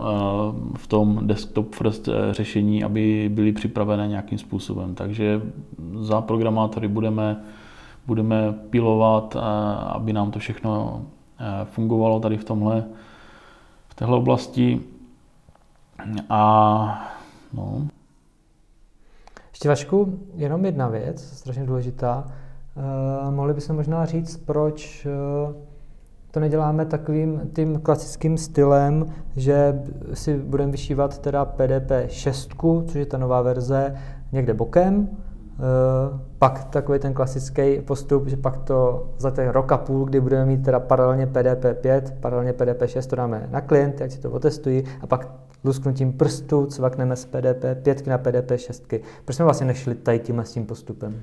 v 0.76 0.86
tom 0.86 1.20
desktop 1.22 1.74
first 1.74 2.08
řešení, 2.30 2.84
aby 2.84 3.30
byly 3.34 3.52
připravené 3.52 4.08
nějakým 4.08 4.38
způsobem. 4.38 4.94
Takže 4.94 5.42
za 6.00 6.20
programátory 6.20 6.88
budeme, 6.88 7.36
budeme 8.06 8.52
pilovat, 8.52 9.36
aby 9.86 10.12
nám 10.12 10.30
to 10.30 10.38
všechno 10.38 11.02
fungovalo 11.64 12.20
tady 12.20 12.36
v 12.36 12.44
tomhle, 12.44 12.84
v 13.88 13.94
téhle 13.94 14.16
oblasti. 14.16 14.80
A 16.28 17.12
no. 17.52 17.88
Ještě 19.50 19.68
Vašku, 19.68 20.18
jenom 20.34 20.64
jedna 20.64 20.88
věc, 20.88 21.22
strašně 21.22 21.64
důležitá. 21.64 22.24
Uh, 23.26 23.34
mohli 23.34 23.54
bychom 23.54 23.76
možná 23.76 24.06
říct, 24.06 24.36
proč 24.36 25.06
uh, 25.06 25.54
to 26.30 26.40
neděláme 26.40 26.86
takovým 26.86 27.50
tím 27.56 27.80
klasickým 27.80 28.38
stylem, 28.38 29.06
že 29.36 29.82
si 30.14 30.38
budeme 30.38 30.72
vyšívat 30.72 31.18
teda 31.18 31.44
PDP 31.44 31.90
6, 32.08 32.50
což 32.86 32.94
je 32.94 33.06
ta 33.06 33.18
nová 33.18 33.42
verze, 33.42 33.96
někde 34.32 34.54
bokem, 34.54 35.08
pak 36.38 36.64
takový 36.64 36.98
ten 36.98 37.14
klasický 37.14 37.80
postup, 37.80 38.28
že 38.28 38.36
pak 38.36 38.56
to 38.56 39.08
za 39.18 39.30
ten 39.30 39.48
rok 39.48 39.72
a 39.72 39.76
půl, 39.76 40.04
kdy 40.04 40.20
budeme 40.20 40.46
mít 40.46 40.64
teda 40.64 40.80
paralelně 40.80 41.26
PDP 41.26 41.80
5, 41.80 42.14
paralelně 42.20 42.52
PDP 42.52 42.86
6, 42.86 43.06
to 43.06 43.16
dáme 43.16 43.48
na 43.50 43.60
klient, 43.60 44.00
jak 44.00 44.12
si 44.12 44.20
to 44.20 44.30
otestují 44.30 44.84
a 45.00 45.06
pak 45.06 45.28
lusknutím 45.64 46.12
prstu 46.12 46.66
cvakneme 46.66 47.16
z 47.16 47.24
PDP 47.24 47.64
5 47.82 48.06
na 48.06 48.18
PDP 48.18 48.52
6. 48.56 48.94
Proč 49.24 49.36
jsme 49.36 49.44
vlastně 49.44 49.66
nešli 49.66 49.94
tady 49.94 50.18
tímhle 50.18 50.44
s 50.44 50.52
tím 50.52 50.66
postupem? 50.66 51.20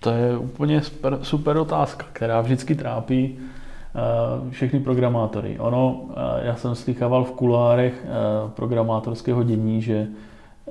To 0.00 0.10
je 0.10 0.38
úplně 0.38 0.82
super, 0.82 1.18
super 1.22 1.56
otázka, 1.56 2.06
která 2.12 2.40
vždycky 2.40 2.74
trápí 2.74 3.38
uh, 3.38 4.50
všechny 4.50 4.80
programátory. 4.80 5.58
Ono, 5.58 5.92
uh, 5.92 6.12
já 6.42 6.56
jsem 6.56 6.74
slychával 6.74 7.24
v 7.24 7.32
kulárech 7.32 8.04
uh, 8.04 8.50
programátorského 8.50 9.42
dění, 9.42 9.82
že 9.82 10.06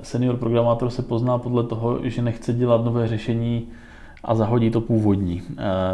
senior 0.02 0.36
programátor 0.36 0.90
se 0.90 1.02
pozná 1.02 1.38
podle 1.38 1.64
toho, 1.64 1.98
že 2.02 2.22
nechce 2.22 2.52
dělat 2.52 2.84
nové 2.84 3.08
řešení 3.08 3.68
a 4.24 4.34
zahodí 4.34 4.70
to 4.70 4.80
původní. 4.80 5.42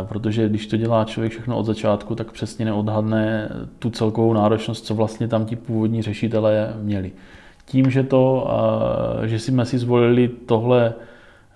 Protože 0.08 0.48
když 0.48 0.66
to 0.66 0.76
dělá 0.76 1.04
člověk 1.04 1.32
všechno 1.32 1.58
od 1.58 1.66
začátku, 1.66 2.14
tak 2.14 2.32
přesně 2.32 2.64
neodhadne 2.64 3.48
tu 3.78 3.90
celkovou 3.90 4.32
náročnost, 4.32 4.84
co 4.84 4.94
vlastně 4.94 5.28
tam 5.28 5.44
ti 5.44 5.56
původní 5.56 6.02
řešitelé 6.02 6.74
měli. 6.82 7.12
Tím, 7.66 7.90
že, 7.90 8.02
to, 8.02 8.50
že 9.24 9.38
jsme 9.38 9.64
si 9.64 9.78
zvolili 9.78 10.28
tohle 10.28 10.94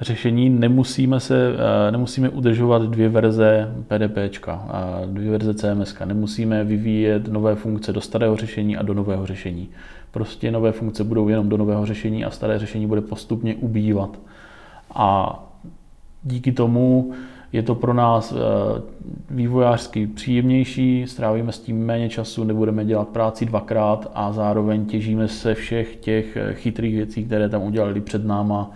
řešení 0.00 0.50
nemusíme, 0.50 1.20
se, 1.20 1.54
eh, 1.88 1.90
nemusíme 1.90 2.28
udržovat 2.28 2.82
dvě 2.82 3.08
verze 3.08 3.74
PDPčka, 3.88 4.68
dvě 5.06 5.30
verze 5.30 5.54
CMS, 5.54 5.96
nemusíme 6.04 6.64
vyvíjet 6.64 7.28
nové 7.28 7.54
funkce 7.54 7.92
do 7.92 8.00
starého 8.00 8.36
řešení 8.36 8.76
a 8.76 8.82
do 8.82 8.94
nového 8.94 9.26
řešení. 9.26 9.68
Prostě 10.10 10.50
nové 10.50 10.72
funkce 10.72 11.04
budou 11.04 11.28
jenom 11.28 11.48
do 11.48 11.56
nového 11.56 11.86
řešení 11.86 12.24
a 12.24 12.30
staré 12.30 12.58
řešení 12.58 12.86
bude 12.86 13.00
postupně 13.00 13.54
ubývat. 13.54 14.18
A 14.94 15.38
díky 16.22 16.52
tomu 16.52 17.12
je 17.52 17.62
to 17.62 17.74
pro 17.74 17.94
nás 17.94 18.32
eh, 18.32 18.36
vývojářsky 19.30 20.06
příjemnější, 20.06 21.04
strávíme 21.06 21.52
s 21.52 21.58
tím 21.58 21.86
méně 21.86 22.08
času, 22.08 22.44
nebudeme 22.44 22.84
dělat 22.84 23.08
práci 23.08 23.46
dvakrát 23.46 24.10
a 24.14 24.32
zároveň 24.32 24.86
těžíme 24.86 25.28
se 25.28 25.54
všech 25.54 25.96
těch 25.96 26.36
eh, 26.36 26.54
chytrých 26.54 26.94
věcí, 26.94 27.24
které 27.24 27.48
tam 27.48 27.62
udělali 27.62 28.00
před 28.00 28.24
náma 28.24 28.70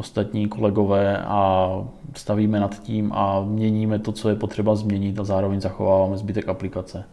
ostatní 0.00 0.48
kolegové 0.48 1.18
a 1.18 1.70
stavíme 2.14 2.60
nad 2.60 2.78
tím 2.78 3.12
a 3.14 3.44
měníme 3.44 3.98
to, 3.98 4.12
co 4.12 4.28
je 4.28 4.34
potřeba 4.34 4.74
změnit 4.74 5.20
a 5.20 5.24
zároveň 5.24 5.60
zachováváme 5.60 6.16
zbytek 6.16 6.48
aplikace. 6.48 7.04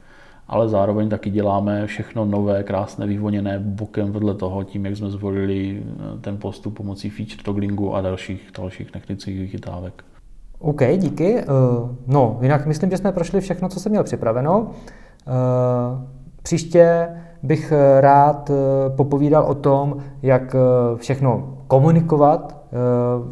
Ale 0.48 0.70
zároveň 0.70 1.10
taky 1.10 1.30
děláme 1.30 1.88
všechno 1.88 2.26
nové, 2.26 2.64
krásné, 2.64 3.08
vyvoněné 3.08 3.60
bokem 3.60 4.12
vedle 4.12 4.34
toho, 4.34 4.64
tím, 4.64 4.86
jak 4.86 4.98
jsme 4.98 5.10
zvolili 5.10 5.84
eh, 5.84 6.20
ten 6.22 6.38
postup 6.38 6.78
pomocí 6.78 7.10
feature 7.10 7.44
togglingu 7.44 7.96
a 7.96 8.02
dalších, 8.02 8.52
dalších 8.58 8.92
technických 8.92 9.40
vychytávek. 9.40 10.04
OK, 10.60 10.82
díky. 10.98 11.36
Uh, 11.36 11.90
no, 12.08 12.40
jinak 12.42 12.66
myslím, 12.66 12.90
že 12.90 12.98
jsme 12.98 13.12
prošli 13.12 13.42
všechno, 13.42 13.70
co 13.70 13.80
jsem 13.80 13.92
měl 13.92 14.04
připraveno. 14.04 14.60
Uh, 14.60 14.68
příště 16.44 17.08
bych 17.44 17.74
rád 18.00 18.52
popovídal 18.96 19.44
o 19.44 19.56
tom, 19.56 19.98
jak 20.22 20.56
všechno 20.98 21.58
komunikovat 21.68 22.57
Eh, 22.57 22.57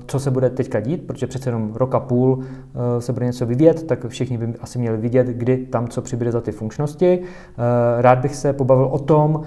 co 0.06 0.20
se 0.20 0.32
bude 0.32 0.50
teďka 0.50 0.80
dít, 0.80 1.08
protože 1.08 1.28
přece 1.28 1.50
jenom 1.50 1.74
rok 1.74 1.96
a 1.96 2.00
půl 2.00 2.40
eh, 2.44 3.02
se 3.02 3.14
bude 3.14 3.26
něco 3.26 3.46
vyvíjet, 3.46 3.84
tak 3.84 4.06
všichni 4.08 4.38
by 4.38 4.54
asi 4.62 4.80
měli 4.80 4.98
vidět, 4.98 5.28
kdy 5.28 5.58
tam 5.58 5.88
co 5.88 6.02
přibude 6.02 6.32
za 6.32 6.42
ty 6.42 6.52
funkčnosti. 6.52 7.20
Eh, 7.22 8.02
rád 8.02 8.20
bych 8.20 8.36
se 8.36 8.54
pobavil 8.54 8.86
o 8.86 9.00
tom, 9.00 9.42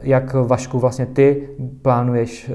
jak 0.00 0.34
Vašku 0.34 0.78
vlastně 0.78 1.06
ty 1.06 1.48
plánuješ 1.82 2.50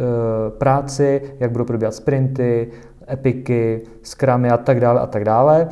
práci, 0.57 1.21
jak 1.39 1.51
budou 1.51 1.65
probíhat 1.65 1.93
sprinty, 1.93 2.67
epiky, 3.11 3.81
scrumy 4.03 4.49
a 4.49 4.57
tak 4.57 4.79
dále 4.79 4.99
a 4.99 5.07
tak 5.07 5.25
dále. 5.25 5.67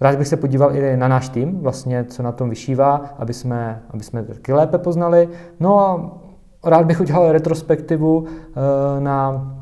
Rád 0.00 0.18
bych 0.18 0.28
se 0.28 0.36
podíval 0.36 0.76
i 0.76 0.96
na 0.96 1.08
náš 1.08 1.28
tým, 1.28 1.60
vlastně, 1.60 2.04
co 2.04 2.22
na 2.22 2.32
tom 2.32 2.50
vyšívá, 2.50 3.00
aby 3.18 3.32
jsme, 3.32 3.82
aby 3.90 4.04
jsme 4.04 4.22
taky 4.22 4.52
lépe 4.52 4.78
poznali. 4.78 5.28
No 5.60 5.80
a 5.80 6.10
rád 6.64 6.86
bych 6.86 7.00
udělal 7.00 7.32
retrospektivu 7.32 8.24
na 8.98 9.59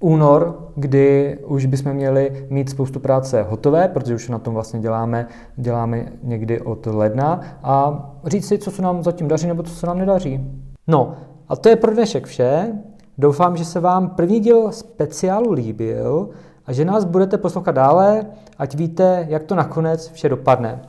únor, 0.00 0.70
kdy 0.76 1.38
už 1.46 1.66
bychom 1.66 1.92
měli 1.92 2.46
mít 2.50 2.70
spoustu 2.70 3.00
práce 3.00 3.42
hotové, 3.42 3.88
protože 3.88 4.14
už 4.14 4.28
na 4.28 4.38
tom 4.38 4.54
vlastně 4.54 4.80
děláme, 4.80 5.26
děláme 5.56 6.12
někdy 6.22 6.60
od 6.60 6.86
ledna 6.86 7.40
a 7.62 8.04
říct 8.24 8.48
si, 8.48 8.58
co 8.58 8.70
se 8.70 8.82
nám 8.82 9.02
zatím 9.02 9.28
daří 9.28 9.46
nebo 9.46 9.62
co 9.62 9.74
se 9.74 9.86
nám 9.86 9.98
nedaří. 9.98 10.40
No 10.86 11.14
a 11.48 11.56
to 11.56 11.68
je 11.68 11.76
pro 11.76 11.94
dnešek 11.94 12.26
vše. 12.26 12.72
Doufám, 13.18 13.56
že 13.56 13.64
se 13.64 13.80
vám 13.80 14.10
první 14.10 14.40
díl 14.40 14.72
speciálu 14.72 15.52
líbil 15.52 16.30
a 16.66 16.72
že 16.72 16.84
nás 16.84 17.04
budete 17.04 17.38
poslouchat 17.38 17.72
dále, 17.72 18.26
ať 18.58 18.74
víte, 18.74 19.26
jak 19.28 19.42
to 19.42 19.54
nakonec 19.54 20.10
vše 20.12 20.28
dopadne. 20.28 20.82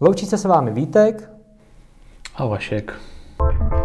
Loučí 0.00 0.26
se 0.26 0.38
s 0.38 0.44
vámi 0.44 0.70
Vítek 0.70 1.30
a 2.36 2.46
Vašek. 2.46 2.92
thank 3.38 3.72
you 3.72 3.81